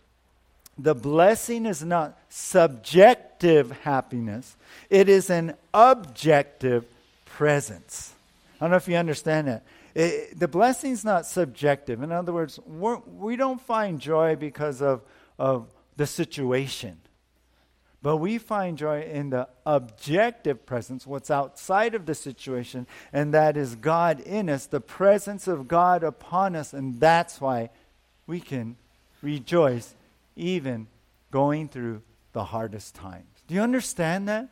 [0.78, 4.56] The blessing is not subjective happiness,
[4.90, 6.86] it is an objective
[7.26, 8.14] presence.
[8.60, 9.64] I don't know if you understand that.
[9.94, 12.02] It, the blessing is not subjective.
[12.02, 15.02] In other words, we're, we do not find joy because of,
[15.38, 16.98] of the situation.
[18.04, 23.56] But we find joy in the objective presence, what's outside of the situation, and that
[23.56, 27.70] is God in us, the presence of God upon us, and that's why
[28.28, 28.76] we can
[29.22, 29.96] rejoice
[30.36, 30.88] even
[31.32, 32.02] going through
[32.34, 33.26] the hardest times.
[33.48, 34.50] Do you understand that?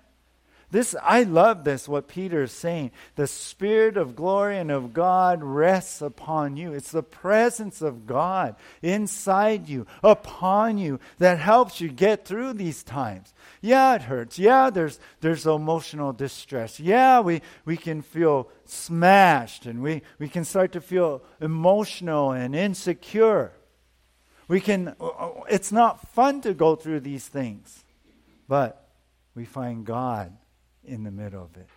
[0.72, 2.92] This I love this what Peter is saying.
[3.16, 6.72] The spirit of glory and of God rests upon you.
[6.72, 12.84] It's the presence of God inside you, upon you that helps you get through these
[12.84, 13.34] times.
[13.60, 14.40] Yeah, it hurts.
[14.40, 16.80] Yeah, there's there's emotional distress.
[16.80, 22.56] Yeah, we, we can feel smashed and we, we can start to feel emotional and
[22.56, 23.52] insecure.
[24.48, 27.84] We can uh, uh, it's not fun to go through these things.
[28.48, 28.88] But
[29.36, 30.38] we find God
[30.86, 31.67] in the middle of it.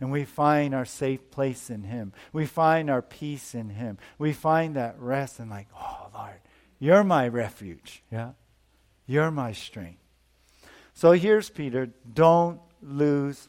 [0.00, 2.12] And we find our safe place in Him.
[2.32, 3.98] We find our peace in Him.
[4.18, 6.40] We find that rest and, like, oh, Lord,
[6.78, 8.02] You're my refuge.
[8.10, 8.32] Yeah?
[9.06, 10.00] You're my strength.
[10.94, 11.90] So here's Peter.
[12.12, 13.48] Don't lose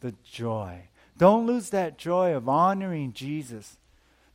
[0.00, 0.88] the joy.
[1.18, 3.76] Don't lose that joy of honoring Jesus.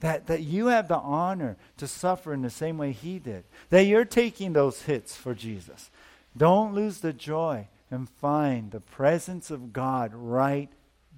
[0.01, 3.45] That, that you have the honor to suffer in the same way he did.
[3.69, 5.89] That you're taking those hits for Jesus.
[6.37, 10.69] Don't lose the joy and find the presence of God right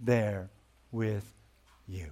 [0.03, 0.49] there
[0.91, 1.32] with
[1.88, 2.12] you.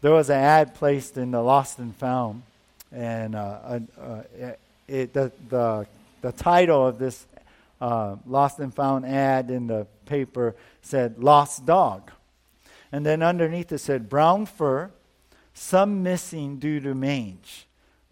[0.00, 2.42] There was an ad placed in the Lost and Found,
[2.90, 4.22] and uh, uh,
[4.88, 5.86] it, the, the,
[6.20, 7.24] the title of this
[7.80, 12.10] uh, Lost and Found ad in the paper said Lost Dog.
[12.90, 14.90] And then underneath it said brown fur,
[15.54, 17.66] some missing due to mange,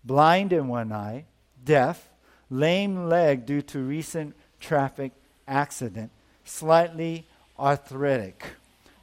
[0.05, 1.25] blind in one eye,
[1.65, 2.10] deaf,
[2.51, 5.13] lame leg due to recent traffic
[5.47, 6.11] accident,
[6.45, 7.27] slightly
[7.59, 8.45] arthritic.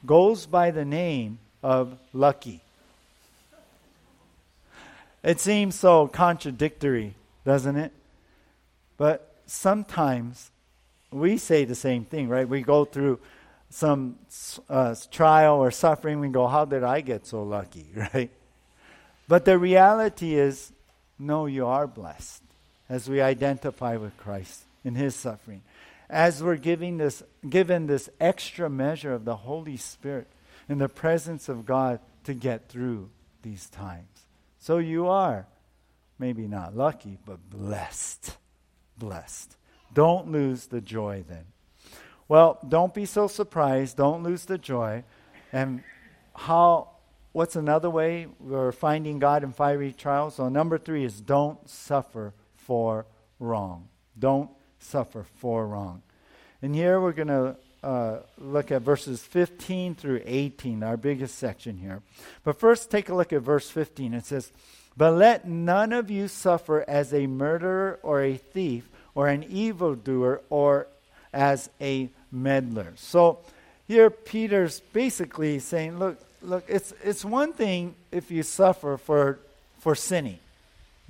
[0.06, 2.60] Goes by the name of Lucky.
[5.24, 7.92] It seems so contradictory, doesn't it?
[8.96, 10.50] But sometimes
[11.10, 12.48] we say the same thing, right?
[12.48, 13.18] We go through
[13.70, 14.16] some
[14.68, 18.30] uh, trial or suffering, we go, How did I get so lucky, right?
[19.26, 20.72] But the reality is,
[21.18, 22.42] no, you are blessed
[22.88, 25.62] as we identify with Christ in his suffering.
[26.08, 30.28] As we're giving this, given this extra measure of the Holy Spirit
[30.68, 33.10] in the presence of God to get through
[33.42, 34.26] these times.
[34.58, 35.46] So you are
[36.18, 38.36] maybe not lucky, but blessed.
[38.96, 39.56] Blessed.
[39.92, 41.44] Don't lose the joy then.
[42.26, 43.96] Well, don't be so surprised.
[43.96, 45.04] Don't lose the joy.
[45.52, 45.82] And
[46.34, 46.90] how
[47.32, 50.36] what's another way we're finding God in fiery trials?
[50.36, 52.34] So number 3 is don't suffer
[52.68, 53.06] for
[53.40, 53.88] wrong.
[54.18, 56.02] Don't suffer for wrong.
[56.60, 61.78] And here we're going to uh, look at verses 15 through 18, our biggest section
[61.78, 62.02] here.
[62.44, 64.12] But first, take a look at verse 15.
[64.12, 64.52] It says,
[64.96, 70.42] But let none of you suffer as a murderer or a thief or an evildoer
[70.50, 70.88] or
[71.32, 72.92] as a meddler.
[72.96, 73.38] So
[73.86, 79.38] here Peter's basically saying, look, look, it's, it's one thing if you suffer for,
[79.78, 80.38] for sinning.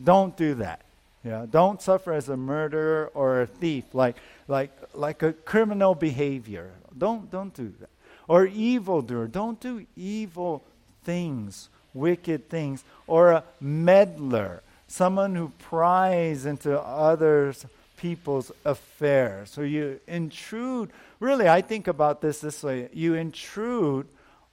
[0.03, 0.83] Don't do that.
[1.25, 6.71] Yeah, don't suffer as a murderer or a thief, like, like, like a criminal behavior.
[6.97, 7.91] Don't, don't do that.
[8.29, 9.27] Or evildoer.
[9.27, 10.65] Don't do evil
[11.03, 12.85] things, wicked things.
[13.07, 19.51] Or a meddler, someone who pries into others' people's affairs.
[19.51, 20.91] So you intrude.
[21.21, 24.07] Really, I think about this this way you intrude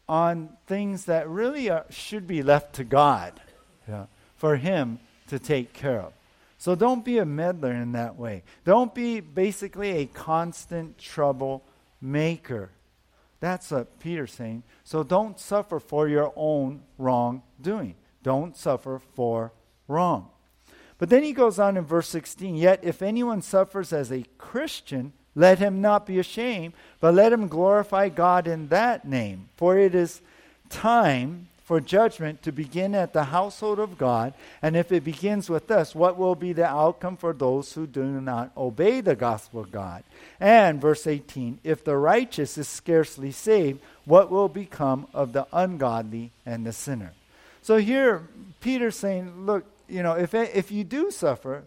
[0.08, 3.40] on things that really are, should be left to God
[3.88, 4.06] yeah,
[4.38, 6.14] for Him to take care of.
[6.66, 8.42] So don't be a meddler in that way.
[8.64, 11.64] Don't be basically a constant trouble
[12.02, 12.72] maker.
[13.40, 14.64] That's what Peter's saying.
[14.84, 17.94] So don't suffer for your own wrongdoing.
[18.24, 19.54] Don't suffer for
[19.88, 20.30] wrong.
[20.98, 25.14] But then he goes on in verse 16 Yet if anyone suffers as a Christian,
[25.36, 29.50] let him not be ashamed, but let him glorify God in that name.
[29.56, 30.20] For it is
[30.70, 34.36] time for judgment to begin at the household of God.
[34.62, 38.04] And if it begins with us, what will be the outcome for those who do
[38.22, 40.04] not obey the gospel of God?
[40.40, 46.32] And verse 18 if the righteous is scarcely saved, what will become of the ungodly
[46.46, 47.14] and the sinner?
[47.64, 48.28] So here,
[48.62, 51.64] Peter's saying, look, you know, if, if you do suffer,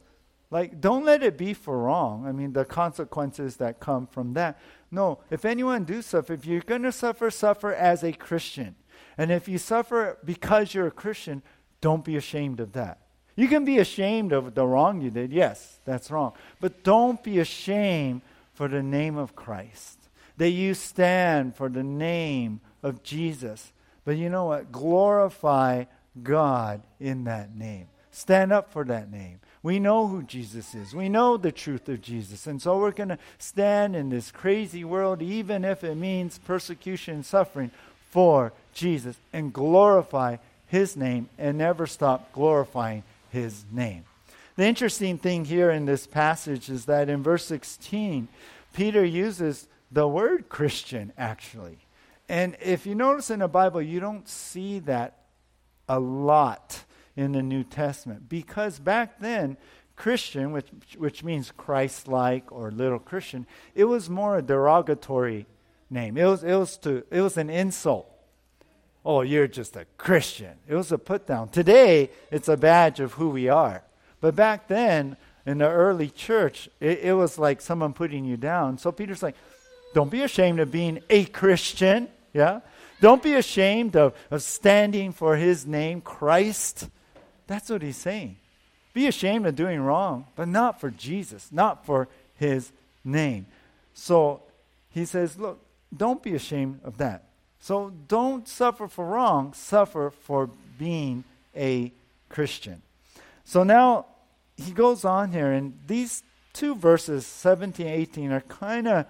[0.50, 2.24] like, don't let it be for wrong.
[2.24, 4.60] I mean, the consequences that come from that.
[4.92, 8.76] No, if anyone do suffer, if you're going to suffer, suffer as a Christian.
[9.18, 11.42] And if you suffer because you're a Christian,
[11.80, 13.00] don't be ashamed of that.
[13.34, 15.32] You can be ashamed of the wrong you did.
[15.32, 16.32] Yes, that's wrong.
[16.60, 18.22] But don't be ashamed
[18.54, 19.98] for the name of Christ.
[20.38, 23.72] That you stand for the name of Jesus.
[24.04, 24.72] But you know what?
[24.72, 25.84] Glorify
[26.22, 27.88] God in that name.
[28.10, 29.38] Stand up for that name.
[29.62, 30.94] We know who Jesus is.
[30.94, 32.46] We know the truth of Jesus.
[32.46, 37.14] And so we're going to stand in this crazy world, even if it means persecution
[37.14, 37.70] and suffering,
[38.10, 40.36] for Jesus and glorify
[40.66, 44.04] his name and never stop glorifying his name.
[44.56, 48.28] The interesting thing here in this passage is that in verse 16,
[48.72, 51.78] Peter uses the word Christian actually.
[52.28, 55.18] And if you notice in the Bible, you don't see that
[55.88, 56.84] a lot
[57.16, 59.56] in the New Testament because back then,
[59.96, 65.46] Christian, which, which means Christ like or little Christian, it was more a derogatory
[65.90, 66.16] name.
[66.16, 68.08] It was, it was, to, it was an insult
[69.08, 70.52] oh, you're just a Christian.
[70.68, 71.48] It was a put down.
[71.48, 73.82] Today, it's a badge of who we are.
[74.20, 78.76] But back then, in the early church, it, it was like someone putting you down.
[78.76, 79.34] So Peter's like,
[79.94, 82.08] don't be ashamed of being a Christian.
[82.34, 82.60] Yeah?
[83.00, 86.90] Don't be ashamed of, of standing for his name, Christ.
[87.46, 88.36] That's what he's saying.
[88.92, 93.46] Be ashamed of doing wrong, but not for Jesus, not for his name.
[93.94, 94.42] So
[94.90, 95.64] he says, look,
[95.96, 97.27] don't be ashamed of that.
[97.60, 101.24] So don't suffer for wrong, suffer for being
[101.56, 101.92] a
[102.28, 102.82] Christian.
[103.44, 104.06] So now
[104.56, 109.06] he goes on here, and these two verses, 17 and 18, are kind of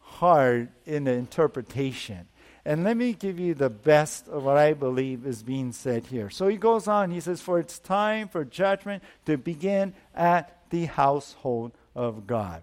[0.00, 2.28] hard in the interpretation.
[2.64, 6.30] And let me give you the best of what I believe is being said here.
[6.30, 10.86] So he goes on, he says, For it's time for judgment to begin at the
[10.86, 12.62] household of God.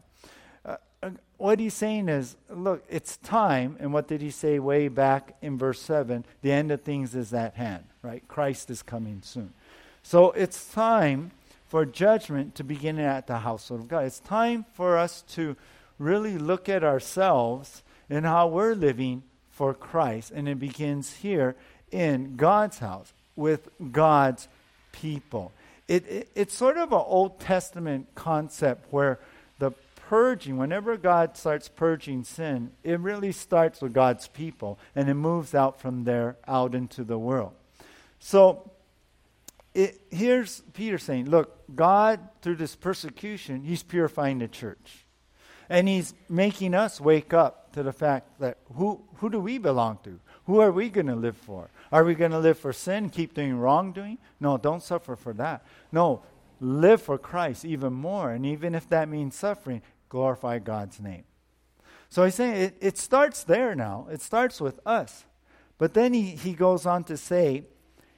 [1.44, 3.76] What he's saying is, look, it's time.
[3.82, 6.24] And what did he say way back in verse 7?
[6.42, 8.26] The end of things is at hand, right?
[8.30, 9.54] Christ is coming soon.
[10.04, 11.32] So it's time
[11.68, 14.06] for judgment to begin at the household of God.
[14.06, 15.58] It's time for us to
[16.00, 20.32] really look at ourselves and how we're living for Christ.
[20.32, 21.58] And it begins here
[21.92, 24.48] in God's house with God's
[24.94, 25.52] people.
[25.90, 29.20] It, it, it's sort of an Old Testament concept where
[30.14, 35.56] purging, whenever God starts purging sin, it really starts with God's people and it moves
[35.56, 37.54] out from there out into the world.
[38.20, 38.70] So
[39.74, 45.04] it, here's Peter saying, look, God, through this persecution, he's purifying the church.
[45.68, 49.98] And he's making us wake up to the fact that who, who do we belong
[50.04, 50.20] to?
[50.46, 51.72] Who are we going to live for?
[51.92, 54.20] Are we going to live for sin, keep doing wrongdoing?
[54.40, 55.66] No, don't suffer for that.
[55.92, 56.22] No,
[56.60, 58.32] live for Christ even more.
[58.32, 59.82] And even if that means suffering,
[60.14, 61.24] glorify God's name.
[62.10, 64.06] So he's saying it, it starts there now.
[64.12, 65.26] It starts with us.
[65.80, 67.64] But then he, he goes on to say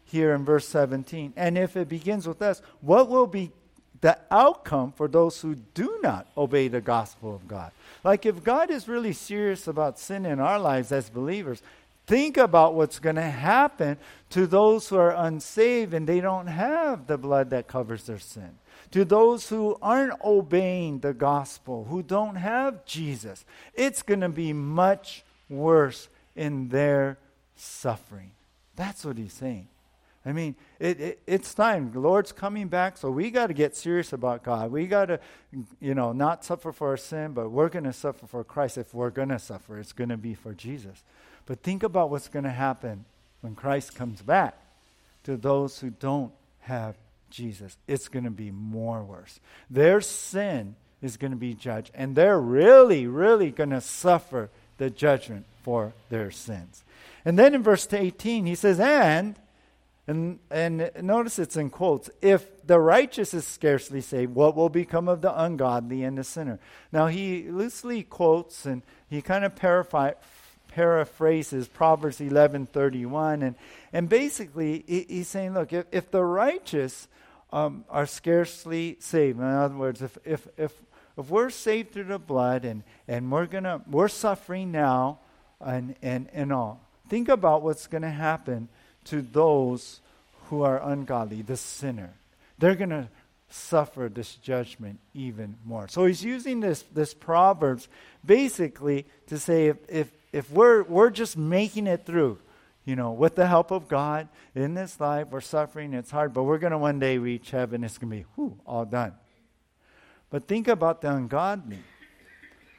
[0.04, 3.54] here in verse 17, and if it begins with us, what will be
[4.02, 7.72] the outcome for those who do not obey the gospel of God.
[8.04, 11.64] Like, if God is really serious about sin in our lives as believers,
[12.06, 13.98] think about what's going to happen
[14.32, 18.60] to those who are unsaved and they don't have the blood that covers their sin.
[18.91, 24.53] To those who aren't obeying the gospel, who don't have Jesus, it's going to be
[24.53, 27.17] much worse in their
[27.55, 28.31] suffering.
[28.75, 29.67] That's what he's saying.
[30.25, 31.91] I mean, it, it, it's time.
[31.91, 34.71] The Lord's coming back, so we got to get serious about God.
[34.71, 35.19] We got to,
[35.79, 38.79] you know, not suffer for our sin, but we're going to suffer for Christ.
[38.79, 41.03] If we're going to suffer, it's going to be for Jesus.
[41.45, 43.05] But think about what's going to happen
[43.41, 44.57] when Christ comes back
[45.25, 46.31] to those who don't
[46.61, 46.95] have
[47.36, 47.77] Jesus.
[47.88, 49.39] It's going to be more worse.
[49.69, 54.89] Their sin is going to be judged, and they're really, really going to suffer the
[54.89, 56.83] judgment for their sins.
[57.25, 59.36] And then in verse 18, he says, And
[60.07, 62.11] and, and notice it's in quotes.
[62.21, 66.59] If the righteous is scarcely saved, what will become of the ungodly and the sinner?
[66.91, 73.55] Now, he loosely quotes and he kind of paraphrases Proverbs 11:31, and,
[73.91, 77.07] and basically he, he's saying, look, if, if the righteous
[77.52, 80.74] um, are scarcely saved, in other words, if, if, if,
[81.18, 85.20] if we're saved through the blood and, and we're, gonna, we're suffering now
[85.62, 88.68] and, and, and all, think about what's going to happen
[89.06, 90.02] to those
[90.50, 92.14] who are ungodly, the sinner.
[92.60, 93.10] They're going to
[93.50, 95.88] suffer this judgment even more.
[95.88, 97.88] So he's using this, this Proverbs
[98.26, 102.38] basically to say if, if, if we're, we're just making it through,
[102.86, 106.43] you know, with the help of God in this life, we're suffering, it's hard, but
[106.43, 107.83] we're going to one day reach heaven.
[107.83, 109.13] It's going to be, whew, all done.
[110.29, 111.79] But think about the ungodly.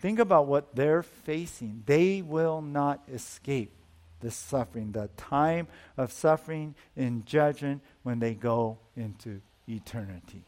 [0.00, 1.82] Think about what they're facing.
[1.86, 3.72] They will not escape
[4.20, 10.44] the suffering, the time of suffering and judgment when they go into eternity.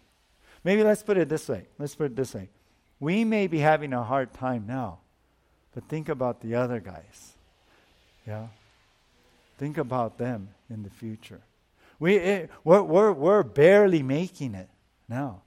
[0.62, 1.66] Maybe let's put it this way.
[1.78, 2.48] Let's put it this way.
[3.00, 4.98] We may be having a hard time now,
[5.74, 7.34] but think about the other guys.
[8.26, 8.48] Yeah?
[9.58, 11.40] Think about them in the future.
[11.98, 14.68] We, it, eh, we're, we're, we're barely making it
[15.08, 15.42] now.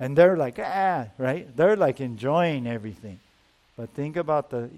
[0.00, 1.54] And they're like, ah, right?
[1.56, 3.20] They're like enjoying everything.
[3.76, 4.70] But think about the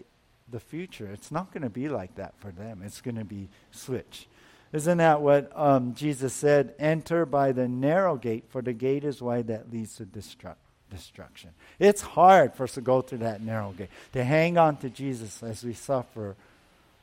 [0.51, 1.09] the future.
[1.13, 2.83] It's not going to be like that for them.
[2.85, 4.27] It's going to be switch.
[4.73, 6.75] Isn't that what um, Jesus said?
[6.79, 10.57] Enter by the narrow gate, for the gate is wide that leads to destruct,
[10.91, 11.51] destruction.
[11.79, 15.43] It's hard for us to go through that narrow gate, to hang on to Jesus
[15.43, 16.37] as we suffer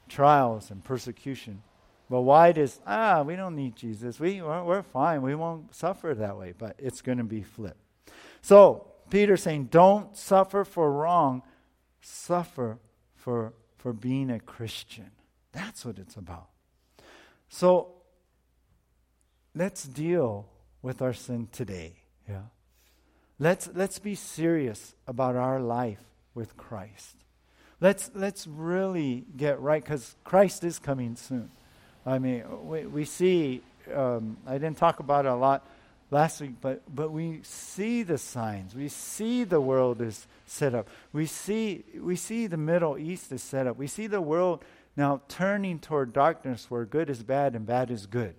[0.08, 1.64] trials and persecution.
[2.10, 4.20] But why does, ah, we don't need Jesus.
[4.20, 5.22] We, we're, fine.
[5.22, 6.54] We won't suffer that way.
[6.58, 7.82] But it's going to be flipped.
[8.42, 11.44] So, Peter's saying, don't suffer for wrong,
[12.02, 12.80] suffer
[13.16, 15.12] for, for being a Christian.
[15.52, 16.50] That's what it's about.
[17.50, 17.96] So
[19.56, 20.48] let's deal
[20.82, 21.94] with our sin today.
[22.28, 22.44] Yeah.
[23.40, 26.04] Let's let's be serious about our life
[26.34, 27.16] with Christ.
[27.80, 31.52] Let's let's really get right because Christ is coming soon.
[32.06, 33.62] I mean, we, we see
[33.94, 35.66] um, I didn't talk about it a lot
[36.12, 38.76] last week, but, but we see the signs.
[38.76, 40.90] We see the world is set up.
[41.12, 43.78] We see, we see the Middle East is set up.
[43.78, 44.64] We see the world
[44.96, 48.36] now turning toward darkness where good is bad and bad is good.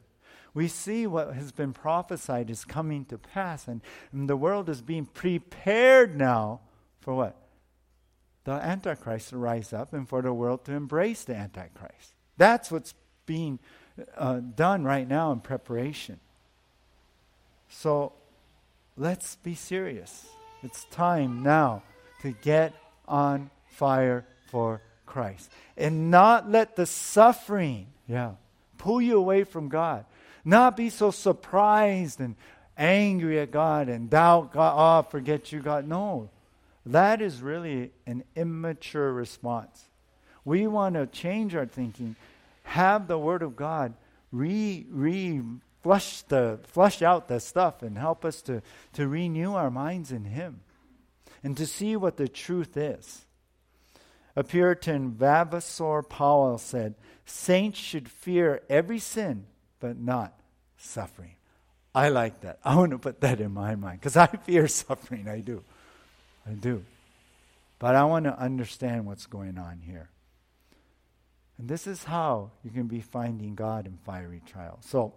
[0.55, 3.80] We see what has been prophesied is coming to pass, and,
[4.12, 6.61] and the world is being prepared now
[7.01, 7.36] for what?
[8.49, 12.14] The Antichrist to rise up and for the world to embrace the Antichrist.
[12.38, 12.94] That's what's
[13.26, 13.59] being
[14.16, 16.18] uh, done right now in preparation.
[17.68, 18.14] So
[18.96, 20.26] let's be serious.
[20.62, 21.82] It's time now
[22.22, 22.72] to get
[23.07, 28.30] on fire for Christ and not let the suffering, yeah,
[28.78, 30.07] pull you away from God.
[30.42, 32.34] Not be so surprised and
[32.78, 35.86] angry at God and doubt God, oh, forget you, God.
[35.86, 36.30] No,
[36.93, 39.84] that is really an immature response.
[40.45, 42.16] We want to change our thinking,
[42.62, 43.95] have the Word of God
[44.32, 45.43] re, re
[45.82, 48.62] flush, the, flush out the stuff and help us to,
[48.95, 50.61] to renew our minds in Him
[51.43, 53.26] and to see what the truth is.
[54.36, 59.47] A Puritan, Vavasor Powell, said, Saints should fear every sin,
[59.80, 60.39] but not
[60.76, 61.34] suffering.
[61.95, 62.61] I like that.
[62.64, 65.28] I want to put that in my mind because I fear suffering.
[65.28, 65.64] I do.
[66.49, 66.84] I do.
[67.78, 70.09] But I want to understand what's going on here.
[71.59, 74.84] And this is how you can be finding God in fiery trials.
[74.86, 75.14] So,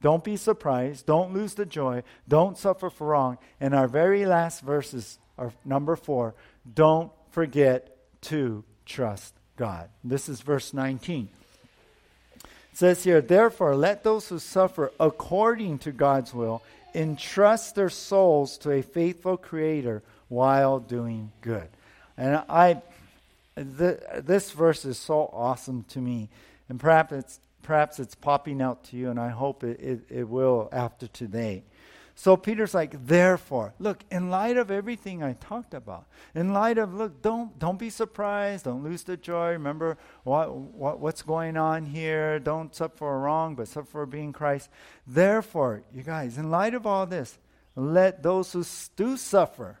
[0.00, 1.06] don't be surprised.
[1.06, 2.02] Don't lose the joy.
[2.28, 3.38] Don't suffer for wrong.
[3.60, 6.34] And our very last verses are number four.
[6.72, 9.88] Don't forget to trust God.
[10.04, 11.28] This is verse 19.
[12.36, 16.62] It says here, Therefore, let those who suffer according to God's will
[16.94, 21.68] entrust their souls to a faithful Creator while doing good.
[22.16, 22.82] And I,
[23.56, 26.28] th- this verse is so awesome to me.
[26.68, 30.28] And perhaps it's, perhaps it's popping out to you, and I hope it, it, it
[30.28, 31.64] will after today.
[32.14, 36.92] So Peter's like, therefore, look, in light of everything I talked about, in light of,
[36.92, 39.52] look, don't, don't be surprised, don't lose the joy.
[39.52, 42.40] Remember what, what, what's going on here.
[42.40, 44.68] Don't suffer for wrong, but suffer for being Christ.
[45.06, 47.38] Therefore, you guys, in light of all this,
[47.76, 48.64] let those who
[48.96, 49.78] do suffer,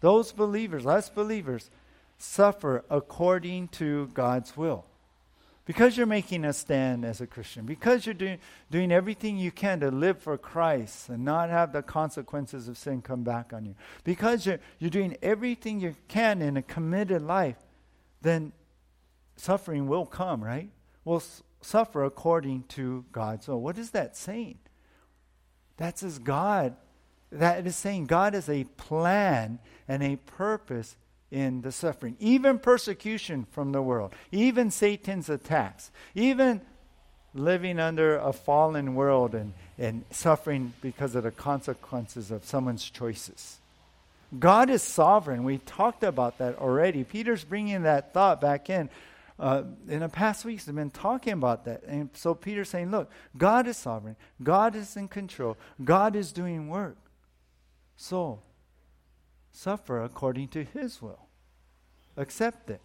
[0.00, 1.70] those believers, us believers,
[2.18, 4.84] suffer according to God's will
[5.70, 8.38] because you're making a stand as a Christian, because you're doing,
[8.72, 13.02] doing everything you can to live for Christ and not have the consequences of sin
[13.02, 17.54] come back on you, because you're, you're doing everything you can in a committed life,
[18.20, 18.50] then
[19.36, 20.70] suffering will come, right?
[21.04, 23.60] We'll s- suffer according to God's will.
[23.60, 24.58] What is that saying?
[25.76, 26.74] That's as God,
[27.32, 29.58] that is saying God has a plan
[29.88, 30.96] and a purpose
[31.30, 36.60] in the suffering, even persecution from the world, even Satan's attacks, even
[37.34, 43.58] living under a fallen world and, and suffering because of the consequences of someone's choices.
[44.36, 45.44] God is sovereign.
[45.44, 47.04] We talked about that already.
[47.04, 48.90] Peter's bringing that thought back in.
[49.38, 51.82] Uh, in the past weeks, we've been talking about that.
[51.84, 54.16] And so Peter's saying, look, God is sovereign.
[54.42, 55.56] God is in control.
[55.82, 56.96] God is doing work.
[58.02, 58.38] So,
[59.52, 61.26] suffer according to his will.
[62.16, 62.80] Accept it.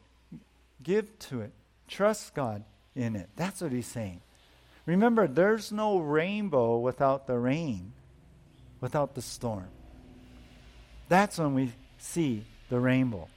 [0.83, 1.53] Give to it.
[1.87, 2.65] Trust God
[2.97, 3.29] in it.
[3.37, 4.19] That's what he's saying.
[4.85, 7.93] Remember, there's no rainbow without the rain,
[8.81, 9.69] without the storm.
[11.07, 13.29] That's when we see the rainbow.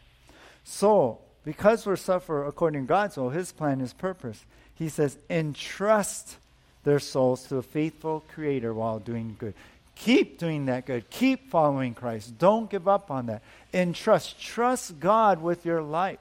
[0.64, 6.38] So, because we're suffer according to God's will, his plan, his purpose, he says, entrust
[6.82, 9.54] their souls to a faithful creator while doing good.
[9.98, 11.10] Keep doing that good.
[11.10, 12.38] Keep following Christ.
[12.38, 13.42] Don't give up on that.
[13.72, 14.40] And trust.
[14.40, 16.20] Trust God with your life.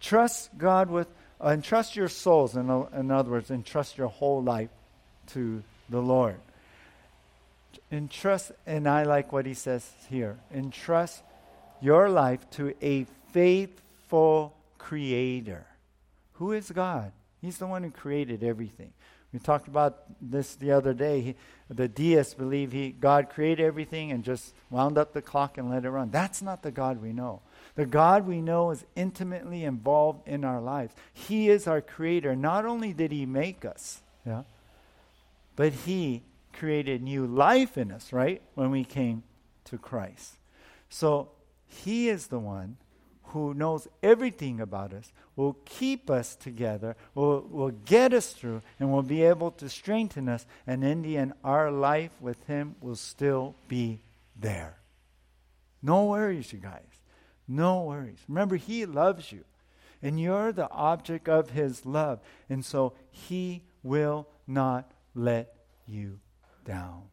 [0.00, 1.06] Trust God with,
[1.40, 4.70] uh, and trust your souls, in, in other words, and trust your whole life
[5.28, 6.36] to the Lord.
[7.90, 11.22] And trust, and I like what he says here, entrust
[11.80, 15.66] your life to a faithful creator.
[16.34, 17.12] Who is God?
[17.40, 18.92] He's the one who created everything.
[19.32, 21.20] We talked about this the other day.
[21.20, 21.34] He,
[21.70, 25.84] the deists believe he, God created everything and just wound up the clock and let
[25.84, 26.10] it run.
[26.10, 27.40] That's not the God we know.
[27.74, 30.94] The God we know is intimately involved in our lives.
[31.14, 32.36] He is our creator.
[32.36, 34.42] Not only did he make us, yeah,
[35.56, 36.22] but he
[36.52, 38.42] created new life in us, right?
[38.54, 39.22] When we came
[39.64, 40.34] to Christ.
[40.90, 41.30] So
[41.66, 42.76] he is the one
[43.32, 48.92] who knows everything about us, will keep us together, will, will get us through, and
[48.92, 50.46] will be able to strengthen us.
[50.66, 54.00] And in the end, our life with Him will still be
[54.38, 54.76] there.
[55.82, 57.02] No worries, you guys.
[57.48, 58.20] No worries.
[58.28, 59.44] Remember, He loves you,
[60.02, 62.20] and you're the object of His love.
[62.48, 65.54] And so He will not let
[65.86, 66.20] you
[66.64, 67.04] down.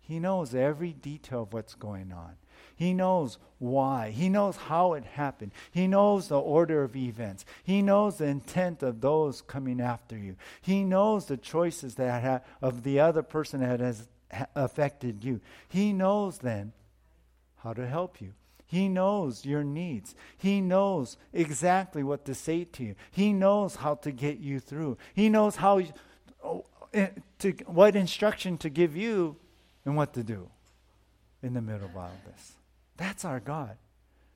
[0.00, 2.34] He knows every detail of what's going on.
[2.80, 4.08] He knows why.
[4.08, 5.52] He knows how it happened.
[5.70, 7.44] He knows the order of events.
[7.62, 10.36] He knows the intent of those coming after you.
[10.62, 15.42] He knows the choices that ha- of the other person that has ha- affected you.
[15.68, 16.72] He knows then
[17.58, 18.32] how to help you.
[18.64, 20.14] He knows your needs.
[20.38, 22.94] He knows exactly what to say to you.
[23.10, 24.96] He knows how to get you through.
[25.12, 25.82] He knows how
[26.42, 26.64] oh,
[26.94, 27.08] eh,
[27.40, 29.36] to what instruction to give you
[29.84, 30.48] and what to do
[31.42, 32.52] in the middle of all this.
[33.00, 33.78] That's our God.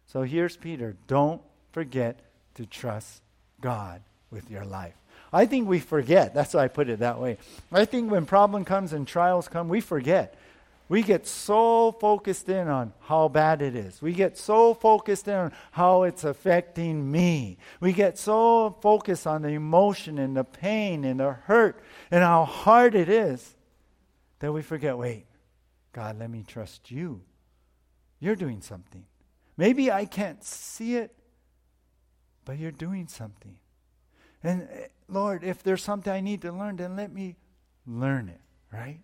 [0.07, 0.97] So here's Peter.
[1.07, 1.43] Don't
[1.73, 2.21] forget
[2.55, 3.21] to trust
[3.61, 4.01] God
[4.31, 4.95] with your life.
[5.35, 6.33] I think we forget.
[6.33, 7.37] That's why I put it that way.
[7.71, 10.39] I think when problem comes and trials come, we forget.
[10.89, 14.01] We get so focused in on how bad it is.
[14.01, 17.59] We get so focused in on how it's affecting me.
[17.81, 22.47] We get so focused on the emotion and the pain and the hurt and how
[22.47, 23.57] hard it is
[24.39, 25.27] that we forget wait,
[25.93, 27.21] God, let me trust you.
[28.25, 29.05] You're doing something.
[29.59, 31.15] Maybe I can't see it,
[32.47, 33.57] but you're doing something.
[34.43, 37.37] And eh, Lord, if there's something I need to learn, then let me
[37.87, 38.41] learn it,
[38.73, 39.01] right?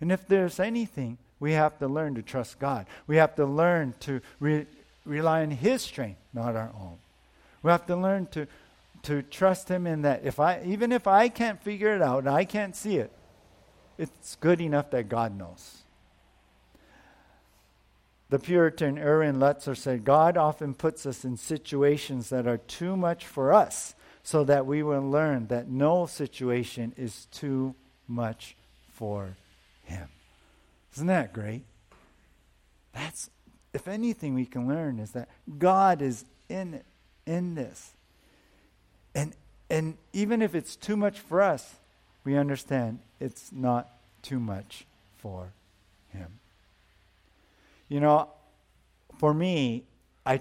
[0.00, 2.86] And if there's anything, we have to learn to trust God.
[3.06, 4.66] We have to learn to re-
[5.04, 6.98] rely on His strength, not our own.
[7.62, 8.48] We have to learn to,
[9.04, 12.44] to trust Him in that if I, even if I can't figure it out I
[12.44, 13.12] can't see it,
[13.96, 15.84] it's good enough that God knows.
[18.30, 23.26] The Puritan Erwin Lutzer said, God often puts us in situations that are too much
[23.26, 27.74] for us so that we will learn that no situation is too
[28.06, 28.54] much
[28.90, 29.36] for
[29.84, 30.08] Him.
[30.94, 31.64] Isn't that great?
[32.92, 33.30] That's,
[33.72, 36.82] if anything, we can learn is that God is in
[37.28, 37.92] in this.
[39.14, 39.34] And,
[39.68, 41.76] and even if it's too much for us,
[42.24, 43.88] we understand it's not
[44.22, 44.86] too much
[45.18, 45.52] for
[46.08, 46.40] Him.
[47.88, 48.30] You know,
[49.18, 49.84] for me,
[50.24, 50.40] I,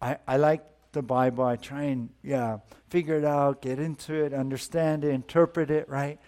[0.00, 1.44] I, I like the Bible.
[1.44, 2.58] I try and, yeah,
[2.90, 6.18] figure it out, get into it, understand it, interpret it, right?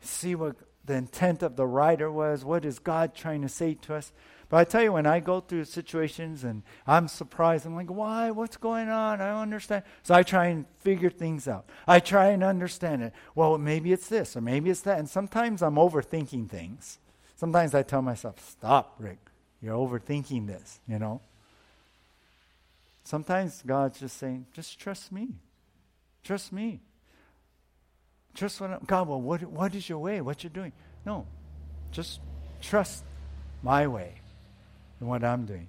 [0.00, 2.44] See what the intent of the writer was.
[2.44, 4.12] What is God trying to say to us?
[4.48, 8.30] But I tell you, when I go through situations and I'm surprised, I'm like, why?
[8.30, 9.20] What's going on?
[9.20, 9.82] I don't understand.
[10.02, 11.68] So I try and figure things out.
[11.88, 13.14] I try and understand it.
[13.34, 14.98] Well, maybe it's this or maybe it's that.
[14.98, 16.98] And sometimes I'm overthinking things.
[17.36, 19.18] Sometimes I tell myself, stop, Rick.
[19.64, 21.22] You're overthinking this, you know?
[23.02, 25.30] Sometimes God's just saying, just trust me.
[26.22, 26.80] Trust me.
[28.34, 30.20] Trust what I'm, God, well, what, what is your way?
[30.20, 30.72] What you're doing?
[31.06, 31.26] No.
[31.92, 32.20] Just
[32.60, 33.04] trust
[33.62, 34.16] my way
[35.00, 35.68] and what I'm doing.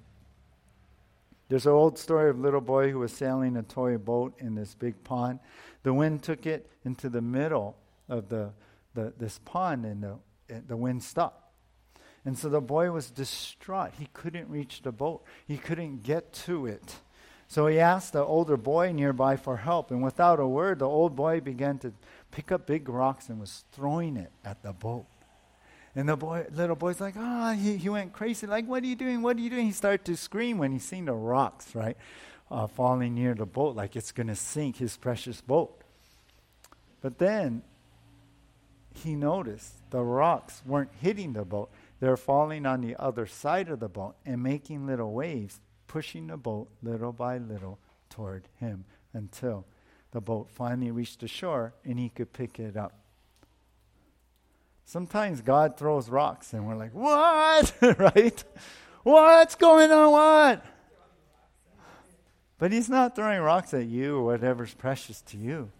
[1.47, 4.55] There's an old story of a little boy who was sailing a toy boat in
[4.55, 5.39] this big pond.
[5.83, 7.77] The wind took it into the middle
[8.09, 8.49] of the,
[8.93, 10.15] the this pond and the,
[10.49, 11.44] and the wind stopped.
[12.25, 13.91] And so the boy was distraught.
[13.99, 16.97] He couldn't reach the boat, he couldn't get to it.
[17.47, 19.91] So he asked the older boy nearby for help.
[19.91, 21.93] And without a word, the old boy began to
[22.31, 25.05] pick up big rocks and was throwing it at the boat.
[25.95, 28.47] And the boy, little boy's like, ah, oh, he, he went crazy.
[28.47, 29.21] Like, what are you doing?
[29.21, 29.67] What are you doing?
[29.67, 31.95] He started to scream when he seen the rocks, right,
[32.51, 35.81] uh, falling near the boat, like it's going to sink his precious boat.
[37.01, 37.61] But then
[38.93, 41.69] he noticed the rocks weren't hitting the boat.
[41.99, 46.37] They're falling on the other side of the boat and making little waves, pushing the
[46.37, 47.79] boat little by little
[48.09, 49.65] toward him until
[50.11, 52.93] the boat finally reached the shore and he could pick it up.
[54.83, 57.73] Sometimes God throws rocks and we're like, what?
[57.99, 58.43] right?
[59.03, 60.11] What's going on?
[60.11, 60.65] What?
[62.57, 65.71] But he's not throwing rocks at you or whatever's precious to you.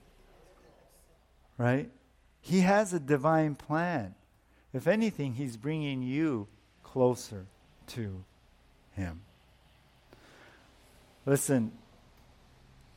[1.57, 1.89] Right?
[2.41, 4.15] He has a divine plan.
[4.75, 6.47] If anything, He's bringing you
[6.83, 7.45] closer
[7.87, 8.25] to
[8.91, 9.21] Him.
[11.25, 11.71] Listen,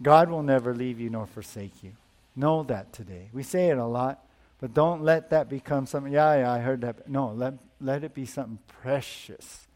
[0.03, 1.93] God will never leave you nor forsake you.
[2.35, 3.31] Know that today.
[3.33, 4.25] We say it a lot,
[4.61, 7.09] but don't let that become something, yeah, yeah, I heard that.
[7.09, 9.69] No, let, let it be something precious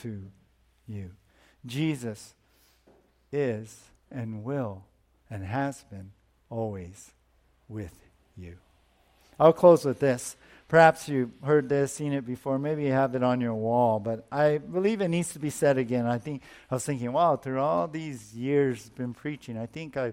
[0.00, 0.22] to
[0.86, 1.10] you.
[1.66, 2.34] Jesus
[3.32, 4.84] is and will
[5.28, 6.12] and has been
[6.48, 7.10] always
[7.68, 8.04] with
[8.36, 8.58] you.
[9.40, 10.36] I'll close with this.
[10.68, 12.58] Perhaps you heard this, seen it before.
[12.58, 15.78] Maybe you have it on your wall, but I believe it needs to be said
[15.78, 16.06] again.
[16.06, 20.12] I think I was thinking, wow, through all these years been preaching, I think I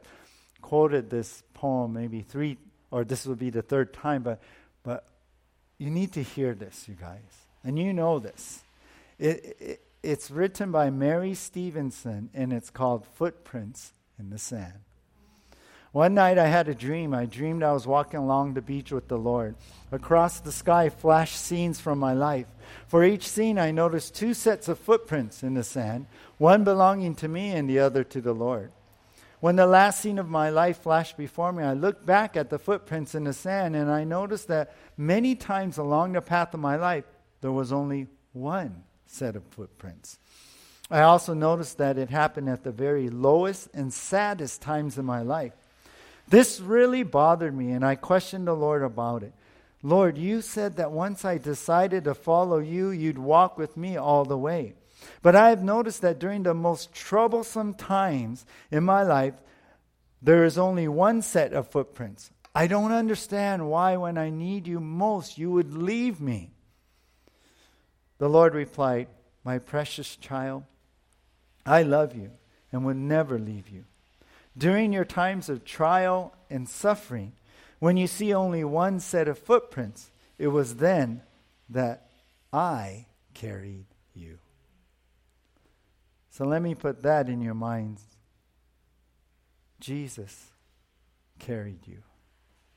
[0.61, 2.57] quoted this poem maybe three,
[2.89, 4.41] or this will be the third time, but
[4.81, 5.05] but
[5.77, 8.63] you need to hear this, you guys, and you know this.
[9.19, 14.84] It, it it's written by Mary Stevenson, and it's called Footprints in the Sand.
[15.95, 17.13] One night I had a dream.
[17.13, 19.55] I dreamed I was walking along the beach with the Lord.
[19.93, 22.47] Across the sky flashed scenes from my life.
[22.85, 27.29] For each scene, I noticed two sets of footprints in the sand, one belonging to
[27.29, 28.73] me and the other to the Lord.
[29.39, 32.59] When the last scene of my life flashed before me, I looked back at the
[32.59, 36.75] footprints in the sand and I noticed that many times along the path of my
[36.75, 37.05] life,
[37.39, 40.19] there was only one set of footprints.
[40.91, 45.21] I also noticed that it happened at the very lowest and saddest times in my
[45.21, 45.53] life.
[46.27, 49.33] This really bothered me, and I questioned the Lord about it.
[49.83, 54.25] Lord, you said that once I decided to follow you, you'd walk with me all
[54.25, 54.73] the way.
[55.21, 59.35] But I have noticed that during the most troublesome times in my life,
[60.21, 62.31] there is only one set of footprints.
[62.55, 66.51] I don't understand why, when I need you most, you would leave me.
[68.17, 69.07] The Lord replied,
[69.43, 70.63] My precious child,
[71.65, 72.31] I love you
[72.71, 73.83] and will never leave you.
[74.57, 77.33] During your times of trial and suffering,
[77.79, 81.21] when you see only one set of footprints, it was then
[81.69, 82.09] that
[82.53, 84.37] I carried you.
[86.29, 88.01] So let me put that in your minds.
[89.79, 90.47] Jesus
[91.39, 91.99] carried you.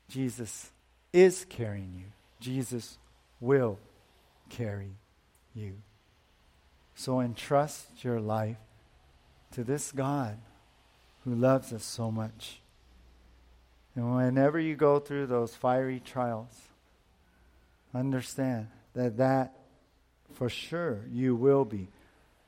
[0.09, 0.71] Jesus
[1.13, 2.11] is carrying you.
[2.39, 2.97] Jesus
[3.39, 3.79] will
[4.49, 4.91] carry
[5.53, 5.77] you.
[6.95, 8.57] So entrust your life
[9.51, 10.37] to this God
[11.23, 12.61] who loves us so much.
[13.95, 16.61] And whenever you go through those fiery trials,
[17.93, 19.55] understand that that
[20.33, 21.89] for sure you will be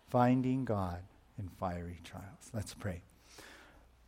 [0.10, 1.00] finding God
[1.38, 2.52] in fiery trials.
[2.54, 3.02] Let's pray.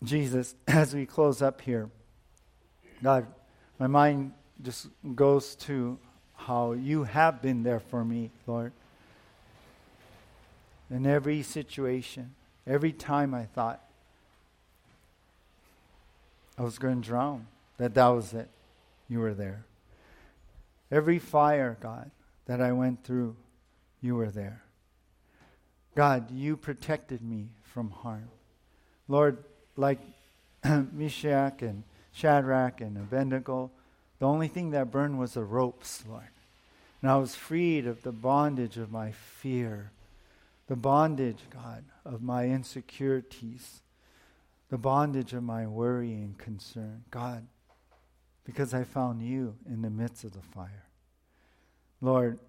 [0.03, 1.89] Jesus, as we close up here,
[3.01, 3.27] God,
[3.79, 5.97] my mind just goes to
[6.35, 8.71] how you have been there for me, Lord.
[10.89, 12.35] In every situation,
[12.67, 13.82] every time I thought,
[16.57, 17.47] I was going to drown,
[17.77, 18.49] that that was it.
[19.07, 19.65] You were there.
[20.91, 22.11] Every fire, God,
[22.45, 23.35] that I went through,
[24.01, 24.63] you were there.
[25.95, 28.29] God, you protected me from harm.
[29.07, 29.43] Lord,
[29.75, 29.99] like
[30.63, 33.71] Meshach and Shadrach and Abednego,
[34.19, 36.23] the only thing that burned was the ropes, Lord.
[37.01, 39.91] And I was freed of the bondage of my fear,
[40.67, 43.81] the bondage, God, of my insecurities,
[44.73, 47.03] the bondage of my worry and concern.
[47.11, 47.45] God,
[48.43, 50.85] because I found you in the midst of the fire.
[52.01, 52.39] Lord,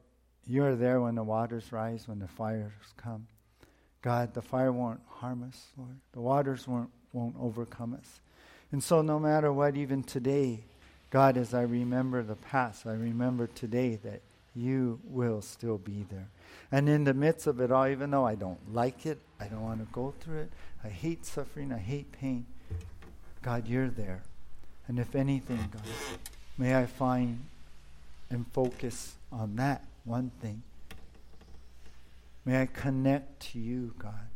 [0.46, 3.26] you are there when the waters rise, when the fires come.
[4.00, 5.98] God, the fire won't harm us, Lord.
[6.12, 8.20] The waters won't, won't overcome us.
[8.72, 10.64] And so, no matter what, even today,
[11.10, 14.22] God, as I remember the past, I remember today that
[14.54, 16.28] you will still be there.
[16.70, 19.62] And in the midst of it all, even though I don't like it, I don't
[19.62, 20.52] want to go through it,
[20.82, 22.46] I hate suffering, I hate pain,
[23.42, 24.22] God, you're there.
[24.86, 25.82] And if anything, God,
[26.58, 27.44] may I find
[28.30, 30.62] and focus on that one thing.
[32.44, 34.28] May I connect to you, God.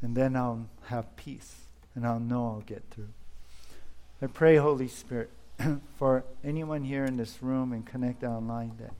[0.00, 1.54] And then I'll have peace
[1.94, 3.08] and I'll know I'll get through.
[4.20, 5.30] I pray, Holy Spirit,
[5.98, 8.92] for anyone here in this room and connect online that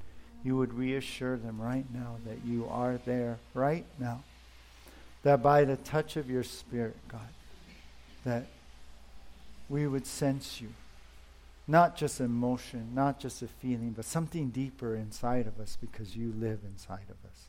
[0.44, 4.22] you would reassure them right now that you are there right now.
[5.22, 7.28] That by the touch of your Spirit, God,
[8.24, 8.46] that
[9.68, 10.68] we would sense you.
[11.68, 16.34] Not just emotion, not just a feeling, but something deeper inside of us because you
[16.36, 17.46] live inside of us.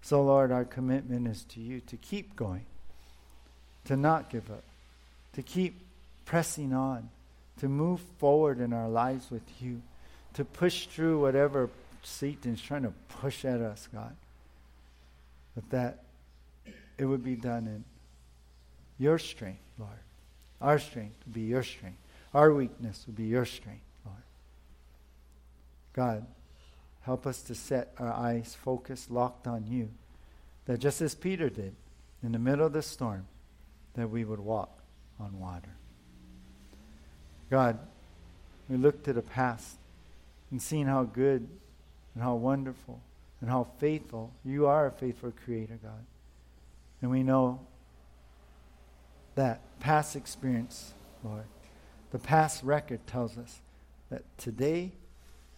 [0.00, 2.64] So, Lord, our commitment is to you to keep going,
[3.84, 4.64] to not give up,
[5.34, 5.86] to keep
[6.24, 7.10] pressing on,
[7.58, 9.82] to move forward in our lives with you,
[10.34, 11.68] to push through whatever
[12.02, 14.16] Satan's trying to push at us, God.
[15.54, 16.04] But that
[16.98, 17.84] it would be done in
[18.98, 19.90] your strength, Lord.
[20.60, 21.98] Our strength would be your strength.
[22.32, 24.22] Our weakness would be your strength, Lord.
[25.92, 26.26] God,
[27.02, 29.90] help us to set our eyes focused, locked on you.
[30.66, 31.74] That just as Peter did
[32.22, 33.26] in the middle of the storm,
[33.94, 34.78] that we would walk
[35.20, 35.76] on water.
[37.52, 37.78] God,
[38.66, 39.76] we look to the past
[40.50, 41.46] and seeing how good
[42.14, 42.98] and how wonderful
[43.42, 46.06] and how faithful you are a faithful creator, God.
[47.02, 47.60] And we know
[49.34, 51.44] that past experience, Lord,
[52.10, 53.60] the past record tells us
[54.08, 54.92] that today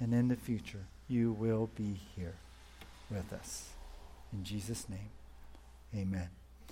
[0.01, 2.35] and in the future, you will be here
[3.09, 3.69] with us.
[4.33, 5.11] In Jesus' name,
[5.95, 6.29] amen.